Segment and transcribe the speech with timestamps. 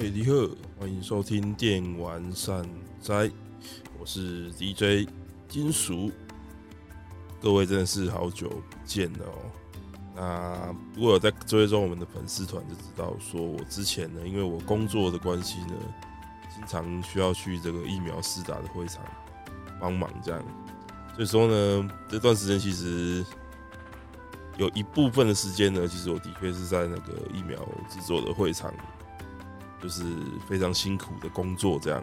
[0.00, 0.32] 嘿，你好，
[0.78, 2.64] 欢迎收听电玩善
[3.00, 3.28] 哉，
[3.98, 5.08] 我是 DJ
[5.48, 6.12] 金属，
[7.42, 9.50] 各位真的是好久不见了哦。
[10.14, 15.74] 那如果有在追踪我们的粉丝团，就知道说我之前呢，因为我工作的关系呢，
[16.54, 19.02] 经常需要去这个疫苗施打的会场
[19.80, 20.40] 帮忙，这样，
[21.16, 23.26] 所以说呢，这段时间其实
[24.58, 27.58] 有一部分的时间呢，其实我的确是在那个疫苗
[27.90, 28.72] 制作的会场。
[29.80, 30.02] 就是
[30.48, 32.02] 非常辛苦的工作，这样。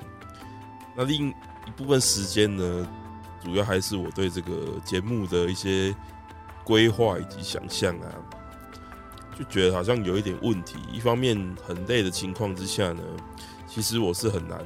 [0.96, 2.88] 那另一部分时间呢，
[3.44, 5.94] 主要还是我对这个节目的一些
[6.64, 8.08] 规划以及想象啊，
[9.38, 10.78] 就觉得好像有一点问题。
[10.90, 13.04] 一方面很累的情况之下呢，
[13.68, 14.66] 其实我是很难，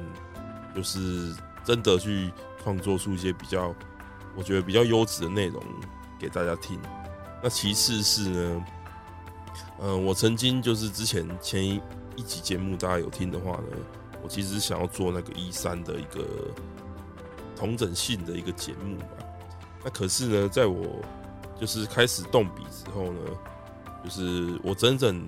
[0.72, 3.74] 就是真的去创作出一些比较，
[4.36, 5.60] 我觉得比较优质的内容
[6.16, 6.78] 给大家听。
[7.42, 8.64] 那其次是呢，
[9.80, 11.80] 嗯，我曾经就是之前前一。
[12.20, 13.78] 一集节目大家有听的话呢，
[14.22, 16.22] 我其实想要做那个一三的一个
[17.56, 19.06] 同整性的一个节目吧。
[19.82, 21.00] 那可是呢，在我
[21.58, 23.20] 就是开始动笔之后呢，
[24.04, 25.26] 就是我整整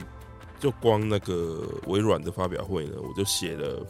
[0.60, 3.86] 就光那个微软的发表会呢，我就写了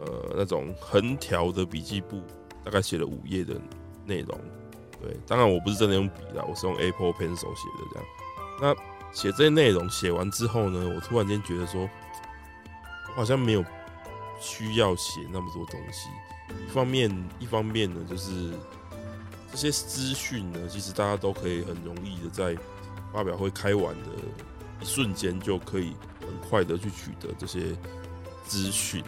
[0.00, 2.20] 呃那种横条的笔记簿，
[2.62, 3.54] 大概写了五页的
[4.04, 4.38] 内容。
[5.00, 8.06] 对，当然我不是真的用笔啦，我是用 Apple Pencil 写的这样。
[8.60, 8.76] 那
[9.12, 11.88] 写这些内容写完之后呢，我突然间觉得说，
[13.08, 13.64] 我好像没有
[14.40, 16.08] 需要写那么多东西。
[16.66, 18.52] 一方面，一方面呢，就是
[19.50, 22.56] 这些资讯呢，其实大家都可以很容易的在
[23.12, 24.08] 发表会开完的
[24.80, 27.76] 一瞬间就可以很快的去取得这些
[28.46, 29.04] 资讯。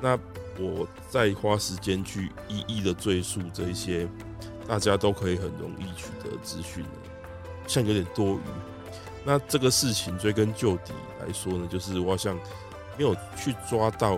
[0.00, 0.18] 那
[0.58, 4.08] 我再花时间去一一的赘述这一些
[4.66, 6.90] 大家都可以很容易取得资讯呢，
[7.66, 8.40] 像有点多余。
[9.22, 12.34] 那这个事情追根究底来说呢，就是我好像
[12.96, 14.12] 没有去抓到，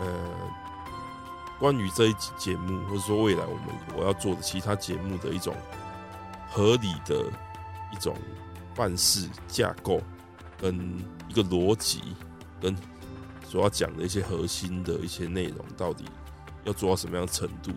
[0.00, 0.30] 呃，
[1.58, 3.64] 关于这一集节目，或者说未来我们
[3.96, 5.54] 我要做的其他节目的一种
[6.48, 7.24] 合理的
[7.92, 8.16] 一种
[8.74, 10.00] 办事架构，
[10.56, 10.78] 跟
[11.28, 12.00] 一个逻辑，
[12.60, 12.74] 跟
[13.48, 16.04] 所要讲的一些核心的一些内容，到底
[16.62, 17.72] 要做到什么样的程度？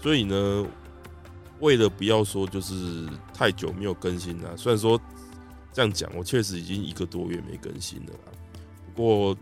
[0.00, 0.66] 所以呢，
[1.60, 4.98] 为了不要说就是太久没有更新了，虽然说。
[5.74, 8.32] 这样讲，我确实已经一个多月没更新了啦。
[8.94, 9.36] 不过，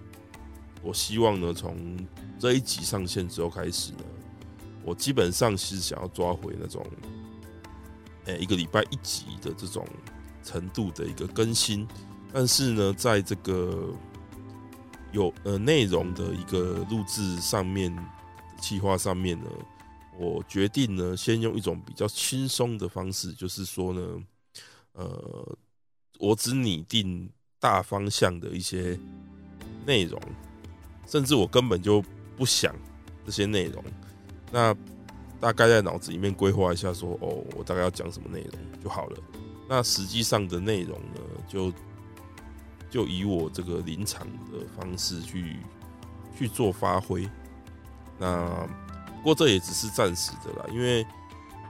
[0.83, 1.77] 我希望呢，从
[2.39, 3.99] 这一集上线之后开始呢，
[4.83, 6.83] 我基本上是想要抓回那种，
[8.25, 9.87] 诶，一个礼拜一集的这种
[10.43, 11.87] 程度的一个更新。
[12.33, 13.93] 但是呢，在这个
[15.13, 17.95] 有呃内容的一个录制上面、
[18.59, 19.51] 计划上面呢，
[20.19, 24.25] 我决定呢，先用一种比较轻松的方式，就是说呢，
[24.95, 25.59] 呃。
[26.23, 27.29] 我只拟定
[27.59, 28.97] 大方向的一些
[29.85, 30.23] 内容，
[31.05, 32.01] 甚至我根本就
[32.37, 32.73] 不想
[33.27, 33.83] 这些内容。
[34.53, 34.73] 那
[35.41, 39.19] 大概在脑子里面规划一下，说哦，我大概要讲什么内容就好了。
[39.69, 41.73] 那实际上的内容呢，就
[42.89, 45.57] 就以我这个临场的方式去
[46.39, 47.29] 去做发挥。
[48.17, 48.49] 那
[49.17, 51.05] 不过这也只是暂时的啦，因为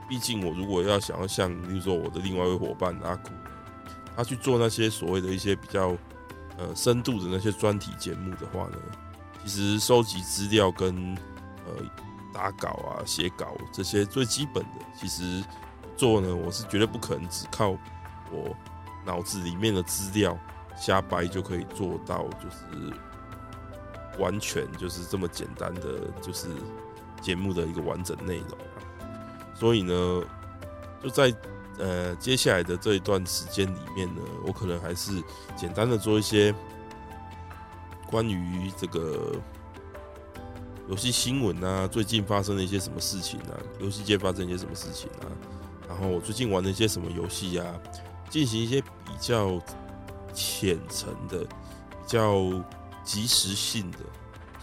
[0.07, 3.31] 毕竟我如果要想要像，比如说我的另外一位伙伴阿古。
[4.15, 5.97] 他去做那些所谓的一些比较
[6.57, 8.77] 呃深度的那些专题节目的话呢，
[9.41, 11.15] 其实收集资料跟
[11.65, 11.73] 呃
[12.33, 15.43] 打稿啊、写稿这些最基本的，其实
[15.97, 17.71] 做呢，我是绝对不可能只靠
[18.31, 18.55] 我
[19.05, 20.37] 脑子里面的资料
[20.77, 22.93] 瞎掰就可以做到，就是
[24.19, 26.49] 完全就是这么简单的，就是
[27.19, 28.57] 节目的一个完整内容。
[29.55, 30.23] 所以呢，
[31.01, 31.33] 就在。
[31.79, 35.11] 呃，接下来的这一段时间里面呢，我可能还是
[35.55, 36.53] 简单的做一些
[38.07, 39.33] 关于这个
[40.87, 45.25] 游戏新闻啊，最近发生了一些什么事情啊，游戏界发生一些什么事情啊，
[45.89, 47.65] 然后我最近玩了一些什么游戏啊，
[48.29, 49.59] 进行一些比较
[50.31, 52.51] 浅层的、比较
[53.03, 53.97] 即时性的，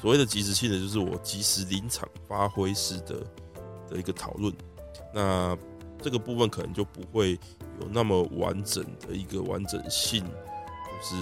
[0.01, 3.27] 所谓的即时性的，就是我即时临场发挥式的
[3.89, 4.55] 的一个讨论，
[5.13, 5.59] 那。
[6.01, 7.33] 这个部分可能就不会
[7.81, 11.15] 有那么完整的一个完整性，就是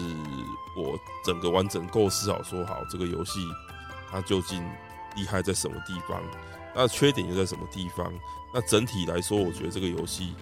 [0.76, 3.40] 我整个完整构思好说好这个游戏
[4.10, 4.62] 它究竟
[5.16, 6.22] 厉害在什么地方，
[6.74, 8.12] 那缺点又在什么地方？
[8.54, 10.32] 那整体来说，我觉得这个游戏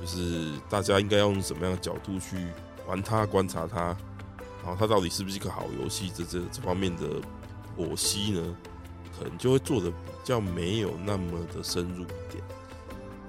[0.00, 2.46] 就是大家应该要用什么样的角度去
[2.86, 3.96] 玩它、观察它，
[4.62, 6.10] 然后它到底是不是一个好游戏？
[6.14, 7.20] 这这这方面的
[7.76, 8.56] 剖析呢，
[9.18, 12.44] 可能就会做得比较没有那么的深入一点。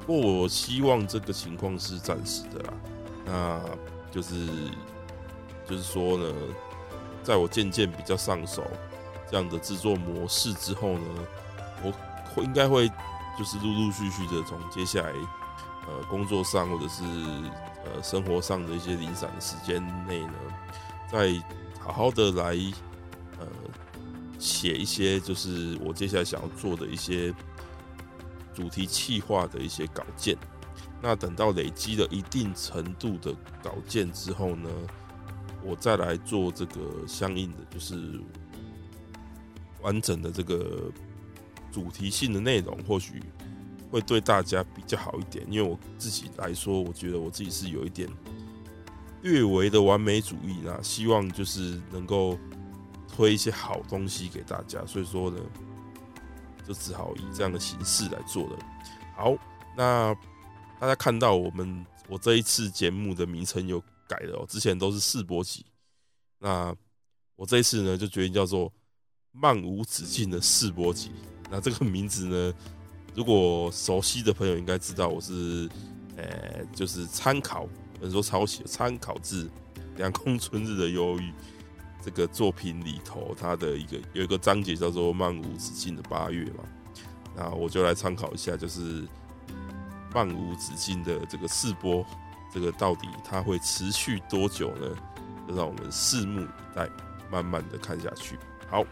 [0.06, 2.74] 不过我希望这个情况是暂时的啦，
[3.26, 3.62] 那
[4.12, 4.48] 就是
[5.68, 6.34] 就是说呢，
[7.24, 8.64] 在我渐渐比较上手
[9.32, 11.28] 这样的制作模式之后呢，
[11.84, 11.92] 我
[12.36, 12.90] 会应该会
[13.40, 15.10] 就是陆陆续续的从接下来
[15.88, 17.04] 呃工作上或者是
[17.86, 20.34] 呃生活上的一些零散的时间内呢，
[21.12, 21.34] 再
[21.80, 22.58] 好好的来
[23.40, 23.48] 呃
[24.38, 27.34] 写一些就是我接下来想要做的一些
[28.54, 30.38] 主题企划的一些稿件。
[31.02, 34.70] 那等到累积了一定程度的稿件之后呢，
[35.62, 38.22] 我再来做这个相应的，就是
[39.82, 40.90] 完整的这个
[41.72, 43.22] 主题性的内容，或许
[43.92, 45.46] 会对大家比较好一点。
[45.50, 48.08] 因为我自己来说，我觉得我自己是有一点
[49.24, 52.40] 略微的完美主义啦，希望就是能够
[53.14, 55.38] 推一些好东西给大家，所以说呢，
[56.68, 58.58] 就只好以这样的形式来做了。
[59.16, 59.36] 好，
[59.78, 60.16] 那。
[60.80, 65.66] 大家看到我们我这一次节目的名称有改了哦，之前都是试播集，
[66.40, 66.76] 那
[67.38, 68.70] 我这一次呢就决定叫做
[69.32, 71.10] 漫无止境的试播集。
[71.50, 72.54] 那这个名字呢，
[73.16, 75.70] 如果熟悉的朋友应该知道，我是
[76.18, 77.66] 呃、就是参考，
[77.98, 79.50] 或者说抄袭参考自
[79.96, 81.32] 凉宫春日的忧郁
[82.04, 86.64] 这个作品里头，它的一个有一个章节叫做漫无止境的八月嘛，
[87.36, 89.08] 那我就来参考一下，就是。
[90.16, 92.06] 漫无止境的这个试播，
[92.54, 94.96] 这个到底它会持续多久呢？
[95.48, 96.88] 就让我们拭目以待，
[97.32, 98.38] 慢慢的看下去。
[98.70, 98.86] 好，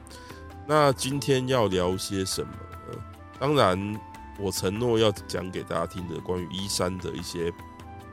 [0.65, 2.51] 那今天要聊些什么
[2.89, 2.99] 呢？
[3.39, 4.01] 当然，
[4.39, 7.53] 我承诺要讲给大家听的关于一三的一些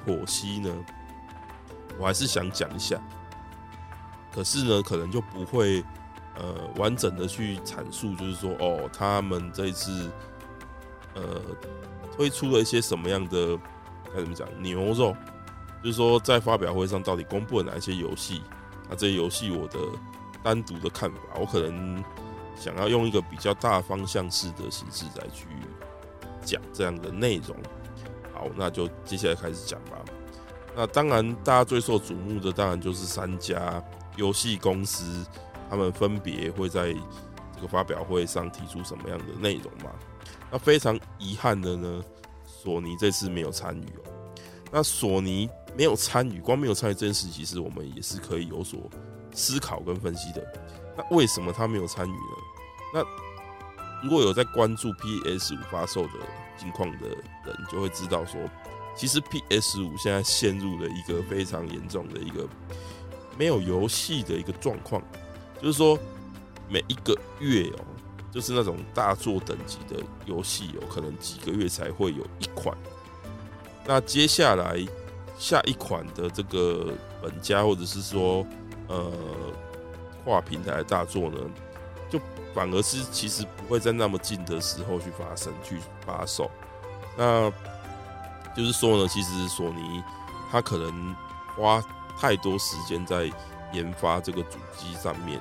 [0.06, 0.70] 剖析呢，
[1.98, 3.00] 我还是想讲一下。
[4.38, 5.82] 可是呢，可能就不会
[6.36, 10.08] 呃完整的去阐述，就是说哦，他们这一次
[11.14, 11.22] 呃。
[12.16, 13.56] 推出了一些什么样的
[14.12, 15.14] 该怎么讲牛肉？
[15.84, 18.42] 就是说，在发表会上到底公布了哪一些游戏？
[18.90, 19.78] 那这些游戏我的
[20.42, 22.02] 单独的看法，我可能
[22.56, 25.46] 想要用一个比较大方向式的形式来去
[26.44, 27.56] 讲这样的内容。
[28.34, 29.98] 好，那就接下来开始讲吧。
[30.74, 33.80] 那当然，大家最受瞩目的当然就是三家
[34.18, 35.24] 游戏公司，
[35.70, 36.92] 他们分别会在
[37.54, 39.90] 这个发表会上提出什么样的内容吗？
[40.50, 42.02] 那非常遗憾的呢，
[42.44, 44.10] 索尼这次没有参与哦。
[44.70, 48.90] 那索尼没有参与，光没有参与这件事，其实我们也是可以有所
[49.32, 50.44] 思考跟分析的。
[50.96, 52.18] 那为什么他没有参与呢？
[52.92, 53.04] 那
[54.02, 56.12] 如果有在关注 PS 五发售的
[56.58, 58.40] 情况的人，就会知道说，
[58.96, 62.48] 其实 PS 五现在陷入了一个非常严重的一个
[63.38, 65.00] 没有游戏的一个状况，
[65.62, 65.98] 就是说
[66.68, 67.84] 每一个月哦。
[68.30, 69.96] 就是那种大作等级的
[70.26, 72.76] 游戏，有可能几个月才会有一款。
[73.86, 74.78] 那接下来
[75.38, 76.92] 下一款的这个
[77.22, 78.46] 本家，或者是说
[78.86, 79.10] 呃
[80.24, 81.38] 跨平台大作呢，
[82.10, 82.20] 就
[82.54, 86.50] 反而是其实不会在那么近的时候去发生、去发售。
[87.16, 87.50] 那
[88.54, 90.02] 就是说呢，其实索尼
[90.50, 91.16] 它可能
[91.56, 91.82] 花
[92.18, 93.30] 太多时间在
[93.72, 95.40] 研发这个主机上面。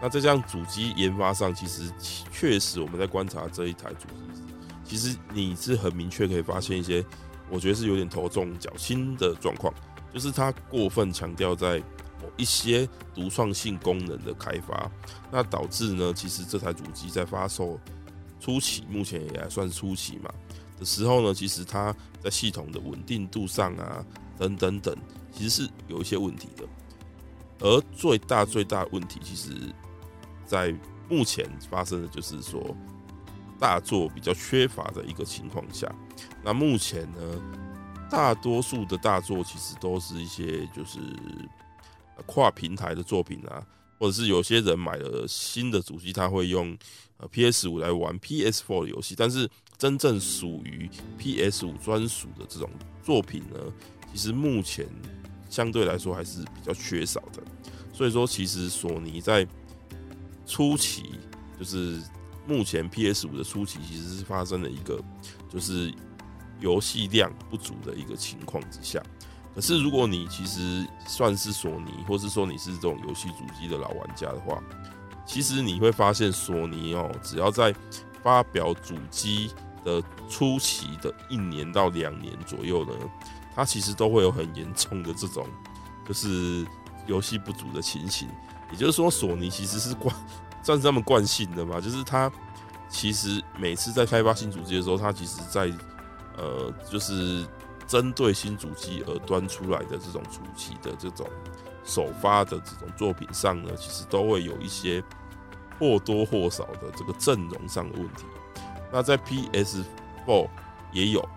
[0.00, 1.90] 那在这样主机研发上，其实
[2.30, 4.42] 确实我们在观察这一台主机，
[4.84, 7.04] 其实你是很明确可以发现一些，
[7.48, 9.72] 我觉得是有点头重脚轻的状况，
[10.12, 11.78] 就是它过分强调在
[12.20, 14.90] 某一些独创性功能的开发，
[15.30, 17.80] 那导致呢，其实这台主机在发售
[18.38, 20.30] 初期，目前也还算初期嘛
[20.78, 24.04] 的时候呢，其实它在系统的稳定度上啊，
[24.36, 24.94] 等等等，
[25.36, 26.64] 其实是有一些问题的，
[27.60, 29.50] 而最大最大的问题其实。
[30.48, 30.72] 在
[31.08, 32.64] 目前发生的就是说，
[33.58, 35.92] 大作比较缺乏的一个情况下，
[36.44, 37.42] 那目前呢，
[38.08, 41.00] 大多数的大作其实都是一些就是
[42.26, 43.66] 跨平台的作品啊，
[43.98, 46.78] 或者是有些人买了新的主机，他会用
[47.32, 50.88] PS 五来玩 PS Four 的游戏，但是真正属于
[51.18, 52.70] PS 五专属的这种
[53.02, 53.58] 作品呢，
[54.16, 54.86] 其实目前
[55.50, 57.42] 相对来说还是比较缺少的。
[57.92, 59.46] 所以说，其实索尼在
[60.46, 61.20] 初期
[61.58, 62.00] 就是
[62.46, 64.98] 目前 PS 五的初期，其实是发生了一个
[65.50, 65.92] 就是
[66.60, 69.02] 游戏量不足的一个情况之下。
[69.54, 74.62] 可是如果你其实算是索尼，或是说你是这种游戏主机的老玩家的话，
[75.26, 77.74] 其实你会发现索尼哦，只要在
[78.22, 79.50] 发表主机
[79.84, 82.92] 的初期的一年到两年左右呢，
[83.56, 85.48] 它其实都会有很严重的这种
[86.06, 86.64] 就是
[87.06, 88.28] 游戏不足的情形。
[88.70, 90.14] 也就是说，索尼其实是惯
[90.62, 92.30] 算是他们惯性的嘛，就是它
[92.88, 95.72] 其实每次在开发新主机的时候，它其实在
[96.36, 97.46] 呃，就是
[97.86, 101.26] 针对新主机而端出来的这种初期的这种
[101.84, 105.02] 首发的这种作品上呢，其实都会有一些
[105.78, 108.24] 或多或少的这个阵容上的问题。
[108.92, 110.48] 那在 PS4
[110.92, 111.28] 也有，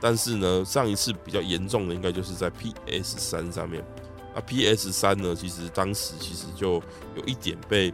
[0.00, 3.84] 但是呢，上一次比较严重的应该就是在 PS3 上面。
[4.34, 6.74] 那 PS3 呢，其实当时其实就
[7.16, 7.92] 有一点被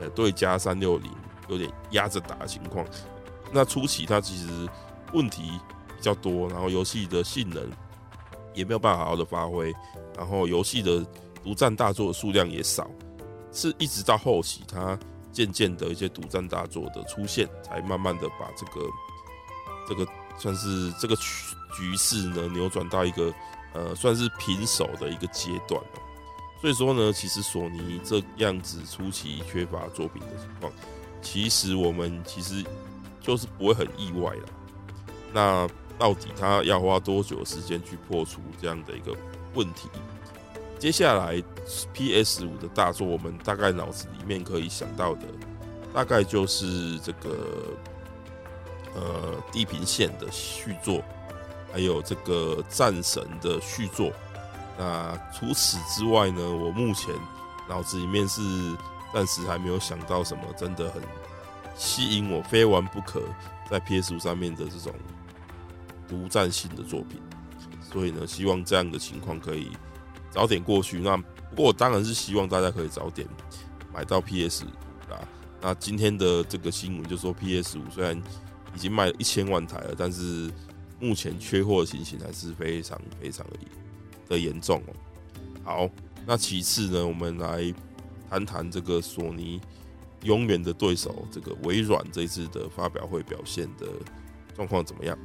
[0.00, 1.10] 呃对家三六零
[1.48, 2.86] 有点压着打的情况。
[3.52, 4.68] 那初期它其实
[5.12, 5.58] 问题
[5.96, 7.64] 比较多，然后游戏的性能
[8.54, 9.72] 也没有办法好好的发挥，
[10.16, 11.06] 然后游戏的
[11.42, 12.90] 独占大作的数量也少，
[13.52, 14.98] 是一直到后期它
[15.32, 18.86] 渐渐的一些独占大作的出现，才慢慢的把这个
[19.88, 20.06] 这个
[20.38, 23.32] 算是这个局局势呢扭转到一个
[23.72, 26.00] 呃算是平手的一个阶段了。
[26.60, 30.72] 所以说呢，其实索尼这样子初期缺乏作品的情况，
[31.20, 32.64] 其实我们其实。
[33.26, 34.42] 就是不会很意外了。
[35.32, 39.12] 那到底他要花多久时间去破除这样的一个
[39.52, 39.88] 问题？
[40.78, 41.42] 接下来
[41.92, 45.22] PS 五的大作，我们大概脑子里面可以想到的，
[45.92, 47.36] 大概就是这个
[48.96, 51.04] 呃地平线的续作，
[51.72, 54.10] 还有这个战神的续作。
[54.76, 57.14] 那除此之外呢，我目前
[57.68, 58.42] 脑子里面是
[59.12, 61.00] 暂时还没有想到什么真的很。
[61.78, 63.20] 吸引我非玩不可，
[63.70, 64.94] 在 PS 五上面的这种
[66.08, 67.20] 独占性的作品，
[67.92, 69.70] 所以呢，希望这样的情况可以
[70.30, 71.00] 早点过去。
[71.00, 73.28] 那不过我当然是希望大家可以早点
[73.92, 74.68] 买到 PS 五
[75.12, 75.20] 啦。
[75.60, 78.18] 那今天的这个新闻就说 PS 五虽然
[78.76, 80.48] 已经卖了一千万台了，但是
[81.00, 83.56] 目前缺货的情形还是非常非常的
[84.28, 84.94] 的严重哦。
[85.64, 85.90] 好，
[86.24, 87.74] 那其次呢，我们来
[88.30, 89.60] 谈谈这个索尼。
[90.22, 93.86] 永远的对手，这个微软这次的发表会表现的
[94.56, 95.16] 状况怎么样？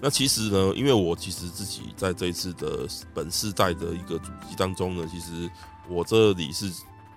[0.00, 5.50] 那其实呢，因为我其实自己在这一次的本世代的一个主机当中呢，其实
[5.90, 6.72] 我这里是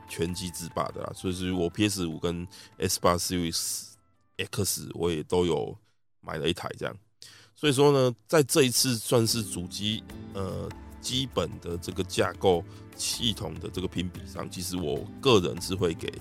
[0.10, 2.46] 全机制霸的啦，所以是我 PS 五跟
[2.78, 3.84] Xbox Series
[4.38, 5.78] X 我也都有
[6.22, 6.96] 买了一台这样。
[7.56, 10.70] 所以说呢，在这一次算是主机呃
[11.02, 12.64] 基本的这个架构
[12.96, 16.12] 系统的这个评比上，其实我个人是会给。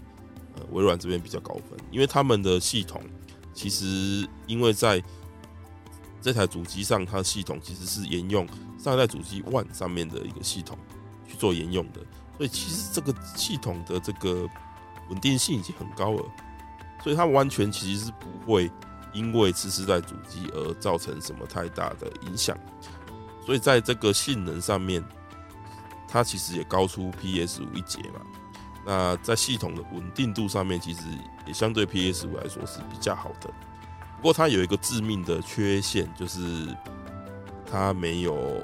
[0.57, 3.03] 呃，微软这边比较高分，因为他们的系统
[3.53, 5.03] 其实因为在
[6.23, 8.47] 这台主机上，它系统其实是沿用
[8.79, 10.79] 上一代主机 One 上面的一个系统
[11.27, 12.01] 去做沿用的，
[12.37, 14.49] 所以其实这个系统的这个
[15.11, 16.25] 稳定性已经很高了，
[17.05, 18.71] 所以它完全其实是不会
[19.13, 22.57] 因为次世代主机而造成什么太大的影响，
[23.45, 25.05] 所以在这个性能上面，
[26.09, 28.23] 它其实也高出 PS 五一截嘛。
[28.87, 31.03] 那在系统的稳定度上面，其实
[31.47, 33.51] 也相对 PS 五来说是比较好的。
[34.17, 36.75] 不过它有一个致命的缺陷，就是
[37.71, 38.59] 它没有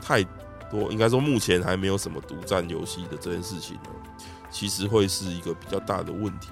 [0.00, 0.22] 太
[0.70, 3.90] 多，应该说目前还没有什么独占游戏的这件事情呢，
[4.50, 6.50] 其实会是一个比较大的问题。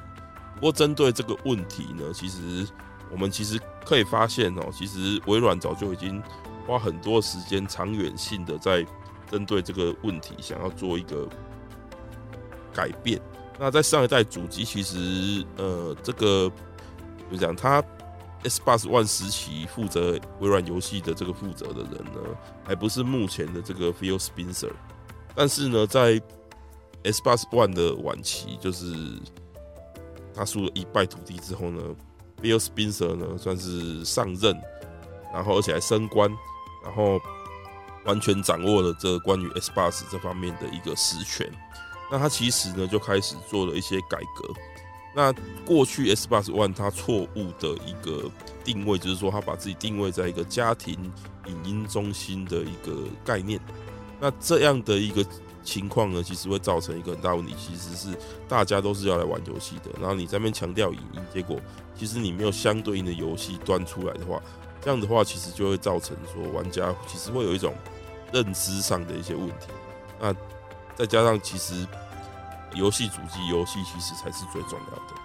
[0.63, 2.65] 不过针对这个问题呢，其实
[3.11, 6.23] 我们其实可以发现哦，其实微软早就已经
[6.69, 8.87] 花很多时间，长远性的在
[9.29, 11.29] 针对这个问题，想要做一个。
[12.75, 13.21] 改变。
[13.59, 16.51] 那在上一代主机，其实呃，这个
[17.31, 17.83] 就讲他
[18.45, 22.21] Xbox One 时期负责微软游戏的这个负责的人呢，
[22.65, 24.73] 还不是目前的这个 Phil Spencer。
[25.35, 26.19] 但是呢，在
[27.05, 28.97] Xbox One 的晚期，就是
[30.35, 31.81] 他输了一败涂地之后呢
[32.41, 34.59] ，Bill Spencer 呢算是上任，
[35.33, 36.31] 然后而且还升官，
[36.85, 37.21] 然后
[38.05, 41.51] 完全掌握了这关于 s b o s 这方面的一个实权。
[42.11, 44.53] 那他其实呢就开始做了一些改革。
[45.15, 45.31] 那
[45.67, 48.31] 过去 Xbox One 它错误的一个
[48.65, 50.95] 定位，就是说他把自己定位在一个家庭
[51.47, 53.61] 影音中心的一个概念。
[54.19, 55.23] 那这样的一个
[55.63, 58.17] 情况呢，其实会造成一个很大问题，其实是
[58.49, 61.59] 大家都是要来玩游戏的，然后你在那边强调影音，结果
[61.97, 64.41] 其实你没有相对应的游戏端出来的话，
[64.81, 67.75] 这样的话其实就会造成说玩家其实会有一种
[68.33, 69.69] 认知上的一些问题。
[70.21, 70.35] 那
[70.95, 71.87] 再加上其实。
[72.75, 75.21] 游戏主机游戏其实才是最重要的，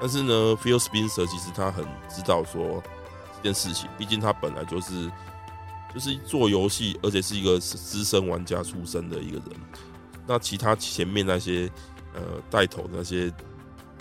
[0.00, 2.82] 但是呢，Phil Spencer 其实他很知道说
[3.36, 5.12] 这件事情，毕竟他本来就是
[5.96, 9.46] 就是做游戏，而且是一个资深玩家出身的一个人。
[10.26, 11.70] 那其他前面那些
[12.12, 13.32] 呃带头的那些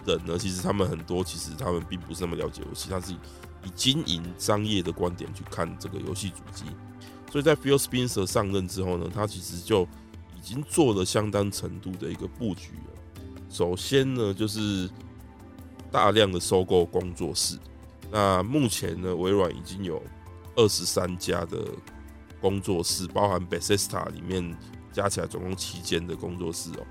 [0.05, 6.65] 人呢，其实他们很多其实他们并不是那么了解游戏，他是以经营商业的观点去看这个游戏主机。
[7.31, 9.83] 所以在 Phil Spencer 上任之后呢，他其实就
[10.35, 13.23] 已经做了相当程度的一个布局了。
[13.49, 14.89] 首先呢，就是
[15.89, 17.57] 大量的收购工作室。
[18.11, 20.03] 那目前呢，微软已经有
[20.55, 21.67] 二十三家的
[22.41, 24.55] 工作室，包含 Bethesda 里面
[24.91, 26.85] 加起来总共七间的工作室哦。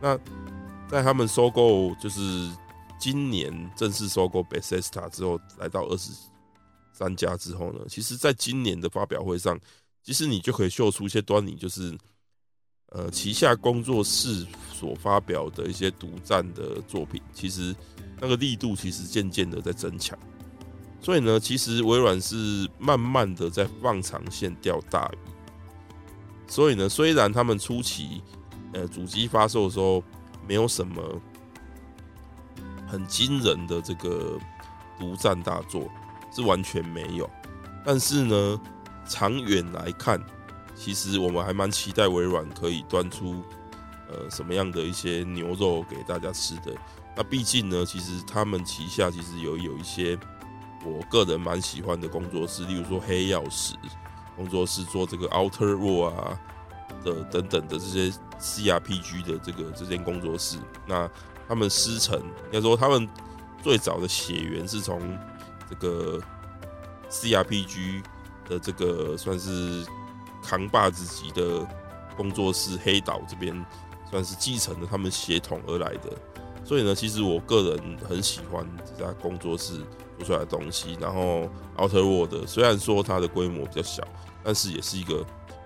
[0.00, 0.18] 那
[0.88, 2.50] 在他们收购，就是
[2.98, 6.12] 今年正式收购 Bethesda 之后，来到二十
[6.92, 9.58] 三家之后呢，其实在今年的发表会上，
[10.02, 11.96] 其实你就可以嗅出一些端倪，就是
[12.90, 17.74] 呃旗下工作室所发表的一些独占的作品，其实
[18.20, 20.18] 那个力度其实渐渐的在增强。
[21.06, 25.18] 所以呢，其实微软是慢慢的在放长线钓大鱼。
[26.48, 28.20] 所以呢，虽然他们初期
[28.72, 30.02] 呃主机发售的时候
[30.48, 31.00] 没有什么
[32.88, 34.36] 很惊人的这个
[34.98, 35.88] 独占大作，
[36.34, 37.30] 是完全没有。
[37.84, 38.60] 但是呢，
[39.08, 40.20] 长远来看，
[40.74, 43.44] 其实我们还蛮期待微软可以端出
[44.10, 46.74] 呃什么样的一些牛肉给大家吃的。
[47.16, 50.18] 那毕竟呢，其实他们旗下其实有有一些。
[50.86, 53.74] 我个人蛮喜欢的工作室，例如说黑曜石
[54.36, 56.40] 工作室做这个 Outer World 啊
[57.04, 61.10] 的等等的这些 CRPG 的这个这间工作室，那
[61.48, 63.08] 他们师承应该说他们
[63.62, 65.00] 最早的血缘是从
[65.68, 66.20] 这个
[67.10, 68.02] CRPG
[68.48, 69.86] 的这个算是
[70.42, 71.66] 扛把子级的
[72.16, 73.64] 工作室黑岛这边
[74.10, 76.12] 算是继承了他们血统而来的，
[76.66, 79.80] 所以呢，其实我个人很喜欢这家工作室。
[80.18, 81.46] 做出来的东西，然后
[81.76, 84.02] Outer World 虽然说它的规模比较小，
[84.42, 85.22] 但是也是一个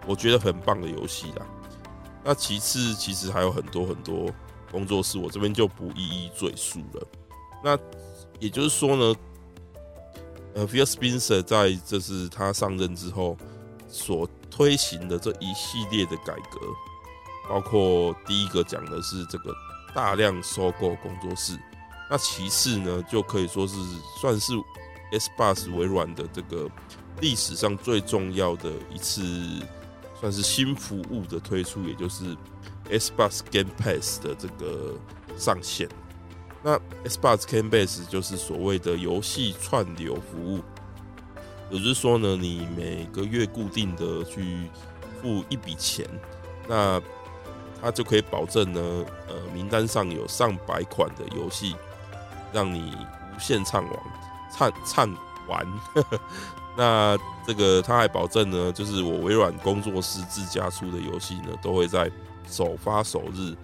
[0.09, 1.47] 我觉得很棒的游戏啦。
[2.25, 4.29] 那其次，其实还有很多很多
[4.73, 7.07] 工作室，我这边就不一一赘述了。
[7.63, 7.79] 那
[8.41, 9.15] 也就是说呢，
[10.55, 13.37] 呃，Phil Spencer 在这是他上任之后
[13.87, 16.59] 所推行的这一系列的改革，
[17.49, 19.55] 包括第一个讲的是这个
[19.95, 21.59] 大量收购工作室。
[22.09, 23.77] 那其次呢，就可以说是
[24.21, 24.53] 算是
[25.13, 26.69] Xbox 微软的这个
[27.21, 29.23] 历史上最重要的一次，
[30.21, 32.37] 算是新服务的推出，也就是
[32.91, 34.95] Xbox Game Pass 的这个
[35.37, 35.89] 上线。
[36.63, 40.61] 那 Xbox Game Pass 就是所谓的游戏串流服务，
[41.71, 44.69] 也就是说呢，你每个月固定的去
[45.23, 46.07] 付一笔钱，
[46.69, 47.01] 那
[47.81, 48.81] 它就可以保证呢，
[49.29, 51.75] 呃，名单上有上百款的游戏。
[52.53, 52.97] 让你
[53.33, 54.01] 无限畅玩，
[54.53, 55.17] 畅畅
[55.47, 55.65] 玩。
[56.77, 57.17] 那
[57.47, 62.11] 这个他还保证呢，就是我微软工作室自家出的游戏呢，都会在
[62.49, 63.55] 首发首日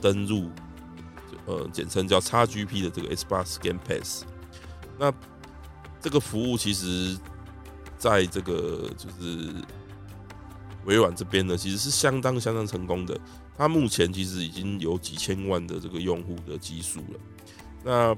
[0.00, 0.48] 登入，
[1.46, 4.22] 呃，简称叫 XGP 的这个 Xbox Game Pass。
[4.96, 5.12] 那
[6.00, 7.18] 这个服务其实
[7.98, 9.52] 在这个就是
[10.88, 13.18] 微软这边呢，其实是相当相当成功的。
[13.58, 17.20] 它目前其实已经有几千万的这个用户的基数了。
[17.84, 18.16] 那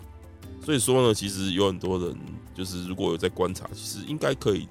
[0.65, 2.17] 所以说呢，其实有很多人
[2.55, 4.69] 就是如果有在观察，其实应该可以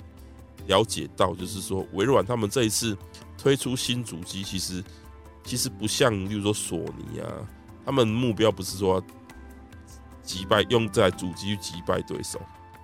[0.67, 2.97] 了解到，就是说微软他们这一次
[3.37, 4.81] 推出新主机，其实
[5.43, 7.27] 其实不像，例如说索尼啊，
[7.85, 9.03] 他们目标不是说
[10.23, 12.39] 击败用在主机击败对手，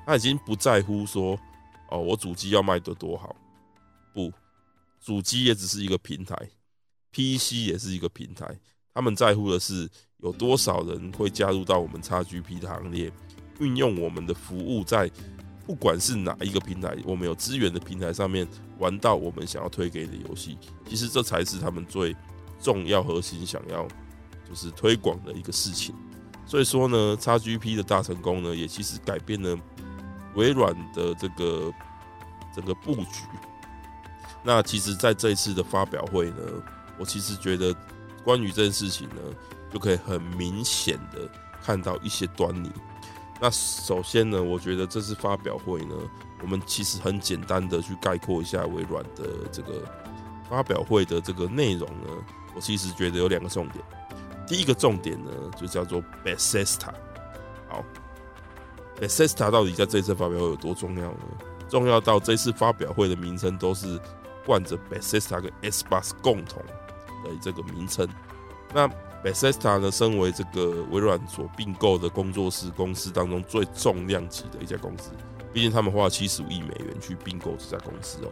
[0.06, 1.40] 他已经不在乎说
[1.90, 3.36] 哦，我主机要卖得多好，
[4.14, 4.32] 不，
[5.06, 6.36] 主机也只是一个平台
[7.12, 8.60] ，PC 也是一个平台，
[8.94, 9.88] 他们在乎的是。
[10.20, 13.12] 有多少人会加入到我们 XGP 的行列，
[13.60, 15.12] 运用我们的服务，在
[15.68, 18.48] 不管是哪一个平台，我们有资源的平台上面
[18.80, 20.58] 玩到我们想要推给的游戏，
[20.90, 22.16] 其实这才是他们最
[22.60, 23.88] 重要核心想要
[24.50, 25.94] 就是推广的一个事情。
[26.48, 29.56] 所以说呢，XGP 的大成功呢，也其实改变了
[30.34, 31.72] 微软的这个
[32.56, 33.22] 整个布局。
[34.46, 36.38] 那其实，在这一次的发表会呢，
[36.98, 37.76] 我其实觉得
[38.24, 39.16] 关于这件事情呢。
[39.74, 41.30] 就可以很明显的
[41.62, 42.72] 看到一些端倪。
[43.42, 45.94] 那首先呢，我觉得这次发表会呢，
[46.42, 49.84] 我们其实很简单的去概括一下微软的这个
[50.50, 52.08] 发表会的这个内容呢。
[52.56, 53.84] 我其实觉得有两个重点。
[54.48, 56.94] 第一个重点呢，就叫做 Bessesta。
[57.68, 57.84] 好
[59.02, 61.20] ，Bessesta 到底在这次发表会有多重要呢？
[61.68, 64.00] 重要到这次发表会的名称都是
[64.46, 66.62] 冠着 Bethesda 跟 Xbox 共同
[67.24, 68.08] 的这个名称。
[68.74, 68.88] 那
[69.24, 75.12] Bethesda 呢，身为这个微软所并购的工作室公司当中最重量级的一家公司，
[75.52, 78.32] 毕竟他们花了七十五亿美元去并购这家公司哦。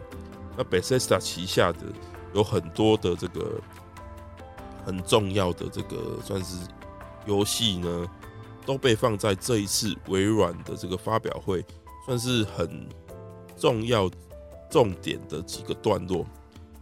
[0.56, 1.80] 那 Bethesda 旗下的
[2.32, 3.60] 有很多的这个
[4.84, 6.56] 很重要的这个算是
[7.26, 8.06] 游戏呢，
[8.64, 11.64] 都被放在这一次微软的这个发表会，
[12.06, 12.88] 算是很
[13.56, 14.08] 重要
[14.70, 16.26] 重点的几个段落。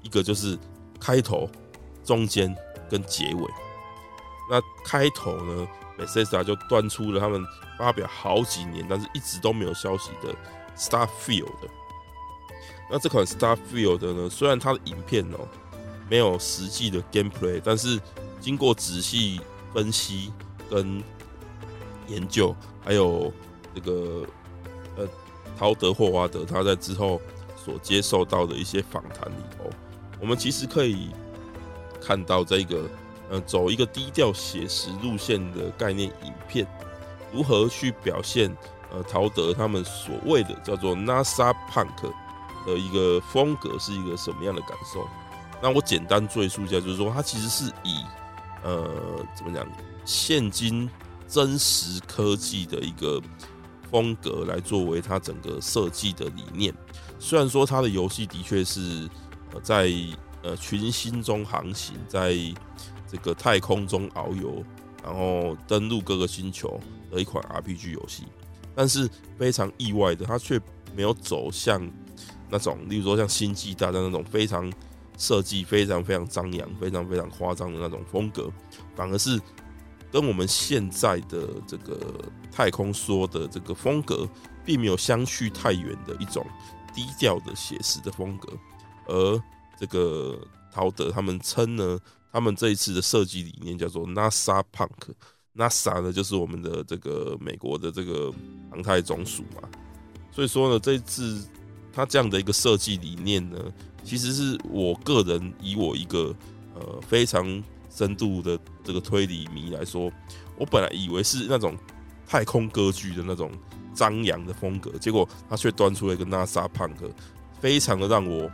[0.03, 0.59] 一个就是
[0.99, 1.49] 开头、
[2.05, 2.55] 中间
[2.90, 3.49] 跟结尾。
[4.51, 7.45] 那开头呢，Bethesda 就端出了他们
[7.79, 10.35] 发表好几年，但是一直都没有消息的
[10.77, 11.49] Starfield。
[12.90, 15.47] 那这款 Starfield 呢，虽然它的影片哦、
[16.11, 17.99] 没有实际的 gameplay，但是
[18.40, 19.40] 经过仔细
[19.73, 20.33] 分析
[20.68, 21.03] 跟
[22.09, 23.33] 研究，还有
[23.75, 24.27] 这个
[24.97, 25.09] 呃
[25.57, 27.21] 陶德霍华德他在之后
[27.62, 29.70] 所接受到的一些访谈里头，
[30.20, 31.11] 我们其实可以
[32.01, 32.88] 看到这个
[33.31, 36.66] 呃走一个低调写实路线的概念影片，
[37.33, 38.51] 如何去表现
[38.92, 42.12] 呃陶德他们所谓的叫做 NASA Punk
[42.66, 45.07] 的一个风格是一个什么样的感受？
[45.62, 48.05] 那我简单赘述一下，就是说它其实是以
[48.64, 48.90] 呃
[49.37, 49.64] 怎么讲，
[50.05, 50.90] 现今
[51.29, 53.22] 真实科技的一个
[53.92, 56.74] 风格来作为它整个设计的理念。
[57.20, 59.09] 虽然说它的游戏的确是
[59.52, 59.92] 呃在
[60.42, 62.35] 呃群星中航行，在
[63.07, 64.64] 这个太空中遨游，
[65.05, 68.24] 然后登陆各个星球的一款 RPG 游戏，
[68.74, 70.59] 但是非常意外的，它却
[70.96, 71.88] 没有走向。
[72.55, 74.70] 那种，例如说像《星际大战》那种非常
[75.16, 78.50] 设计非常非常张扬、非常非常夸张的那种风格，
[78.94, 79.40] 反而是
[80.11, 81.98] 跟我们现在的这个
[82.53, 84.29] 太空梭的这个风格，
[84.65, 86.47] 并没有相去太远的一种
[86.95, 88.53] 低调的写实的风格。
[89.07, 89.43] 而
[89.81, 90.38] 这个
[90.71, 91.99] 陶德他们称呢，
[92.31, 98.31] 他们这一次的设计理念叫做 NASA Punk，NASA 呢就是我们的这个美国的这个
[98.71, 99.69] 航太总署嘛，
[100.31, 101.43] 所以说呢，这次。
[101.95, 103.59] 他这样的一个设计理念呢，
[104.03, 106.35] 其实是我个人以我一个
[106.75, 110.11] 呃非常深度的这个推理迷来说，
[110.57, 111.77] 我本来以为是那种
[112.33, 113.53] 太空歌剧的那种
[113.92, 116.97] 张扬的风格，结果他却端出了一个 NASA Punk，
[117.61, 118.51] 非常的让我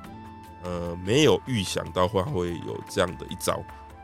[0.65, 3.63] 呃没有预想到会会有这样的一招，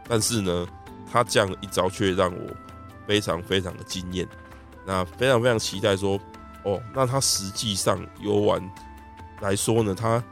[0.09, 0.65] 但是呢，
[1.11, 2.55] 他这样的一招却让我
[3.05, 4.25] 非常非常的惊艳，
[4.87, 6.21] 那非常非常期待说，
[6.63, 8.63] 哦，那他实际上游玩。
[9.41, 10.23] 来说呢，它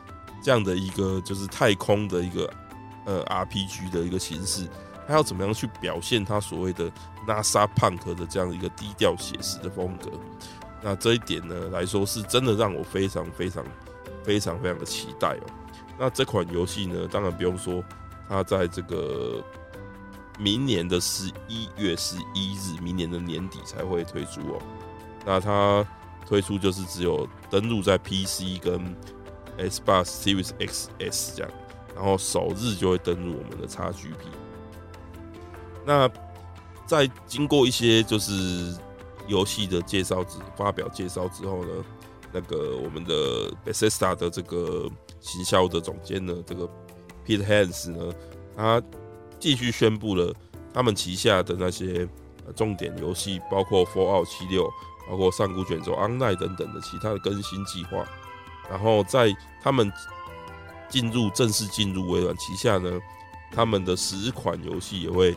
[0.40, 2.48] 这样的一个就是太空的一个
[3.04, 4.66] 呃 RPG 的一个形式，
[5.06, 6.90] 他要怎么样去表现他所谓的
[7.26, 10.10] NASA Punk 的这样一个低调写实的风格？
[10.82, 13.64] 那这一点呢来说，是真的让我非常非常
[14.22, 15.46] 非常非常的期待哦。
[15.98, 17.82] 那这款游戏呢，当然不用说，
[18.28, 19.42] 它在这个
[20.38, 24.62] 明年的十一月十一日，明年的年底才会推出哦。
[25.24, 25.86] 那它。
[26.24, 28.96] 推出就是只有登录在 PC 跟
[29.58, 31.52] Xbox Series XS 这样，
[31.96, 34.14] 然后首日就会登录我们的 XGP。
[35.84, 36.10] 那
[36.86, 38.76] 在经过一些就是
[39.26, 41.70] 游戏的介绍之发表介绍之后呢，
[42.32, 44.88] 那个我们的 Bethesda 的这个
[45.20, 46.68] 行销的总监呢，这个
[47.26, 48.12] Pete Hines 呢，
[48.56, 48.82] 他
[49.38, 50.34] 继续宣布了
[50.72, 52.08] 他们旗下的那些
[52.54, 54.70] 重点游戏，包括 Fallout 76。
[55.10, 58.06] 包括上古卷轴 Online 等等的其他的更新计划，
[58.70, 59.92] 然后在他们
[60.88, 63.00] 进入正式进入微软旗下呢，
[63.50, 65.36] 他们的十款游戏也会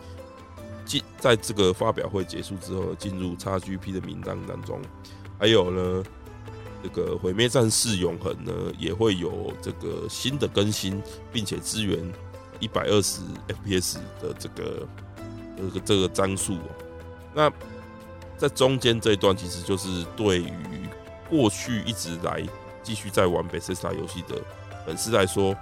[0.85, 4.79] 进在这个发表会结束之后进入 XGP 的名单当中。
[5.39, 6.03] 还有呢，
[6.83, 11.01] 这个毁灭战士永恒呢也会有这个新的更新，
[11.33, 11.99] 并且支援
[12.59, 14.87] 一百二十 FPS 的这个
[15.57, 16.57] 这个这个张数。
[17.33, 17.51] 那
[18.37, 20.51] 在中间这一段，其实就是对于
[21.29, 22.41] 过去一直来
[22.83, 24.35] 继续在玩 Bethesda 游戏的
[24.85, 25.55] 粉丝来说，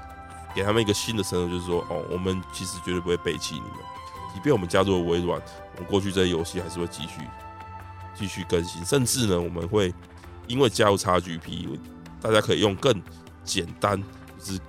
[0.54, 3.72] 给他们一个新的承诺，就是说，哦，我们其实绝对不会背弃你们，
[4.34, 5.40] 即便我们加入了微软，
[5.76, 7.22] 我们过去这些游戏还是会继续
[8.16, 9.94] 继续更新，甚至呢，我们会
[10.48, 11.80] 因为加入 XGP，
[12.20, 13.02] 大家可以用更
[13.44, 14.02] 简单，
[14.40, 14.60] 就是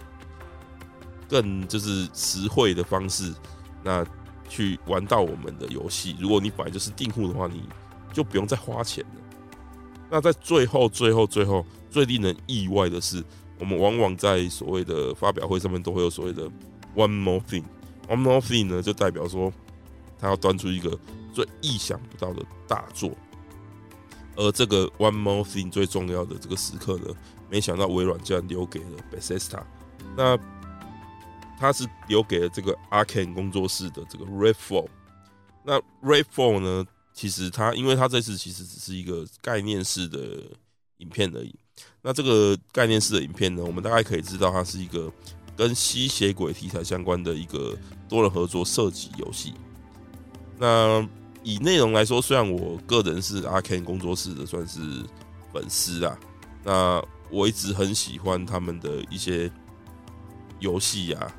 [1.29, 3.35] 更就是实惠的方式，
[3.83, 4.05] 那
[4.49, 6.15] 去玩到我们的游戏。
[6.21, 7.63] 如果你本来就是订户的话，你
[8.13, 9.21] 就不用再花钱了。
[10.11, 13.25] 那在最后、最后、最后，最令人意外的是，
[13.59, 16.49] 我们往往在所谓的发表会上面都会有所谓的
[16.95, 17.65] “one more thing”。
[18.09, 19.53] “One more thing” 呢，就代表说
[20.19, 20.99] 他要端出一个
[21.33, 23.11] 最意想不到的大作。
[24.37, 27.15] 而这个 “one more thing” 最重要的这个时刻呢，
[27.49, 29.63] 没想到微软竟然留给了 Bethesda。
[30.17, 30.39] 那
[31.59, 34.89] 他是留给了这个 Arkane 工作室的这个 Redfall。
[35.63, 36.87] 那 Redfall 呢？
[37.17, 40.43] 其实它，因为它这次其实只是一个概念式的
[40.97, 41.55] 影片而已。
[42.03, 45.09] 那这个概念式的影片呢，我们大概可以知道，它是一个
[45.57, 47.77] 跟吸血鬼题材相关的一个
[48.09, 49.55] 多人合作射击游戏。
[50.59, 51.07] 那
[51.43, 54.81] 以内容来说，虽然我个人是阿 Ken 工作室的算是
[55.53, 56.19] 粉丝啊，
[56.63, 59.51] 那我一直很喜欢他们的一些
[60.61, 61.33] 游戏啊。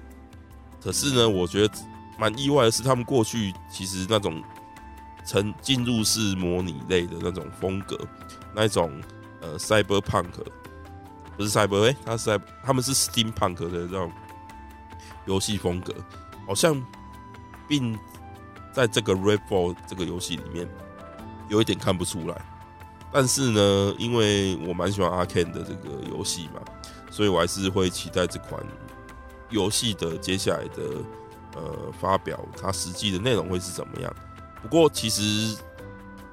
[0.82, 1.73] 可是呢，我觉得
[2.19, 4.43] 蛮意外的是，他们过去其实那种。
[5.28, 7.99] 曾进入式模拟类的那种风格，
[8.54, 9.01] 那种
[9.41, 10.30] 呃，cyberpunk
[11.38, 14.12] 不是 cyber 哎、他是在他们是 steampunk 的这种
[15.26, 15.93] 游戏风格，
[16.48, 16.82] 好像
[17.67, 17.98] 并
[18.74, 20.67] 在这个 Redfall 这个游戏里面
[21.50, 22.41] 有一点看不出来。
[23.12, 26.62] 但是呢，因为我蛮喜欢 Arkane 的这个游戏嘛，
[27.10, 28.62] 所以我还是会期待这款
[29.50, 30.84] 游戏的接下来的
[31.56, 34.13] 呃发表，它实际的内容会是怎么样。
[34.62, 35.56] 不过其实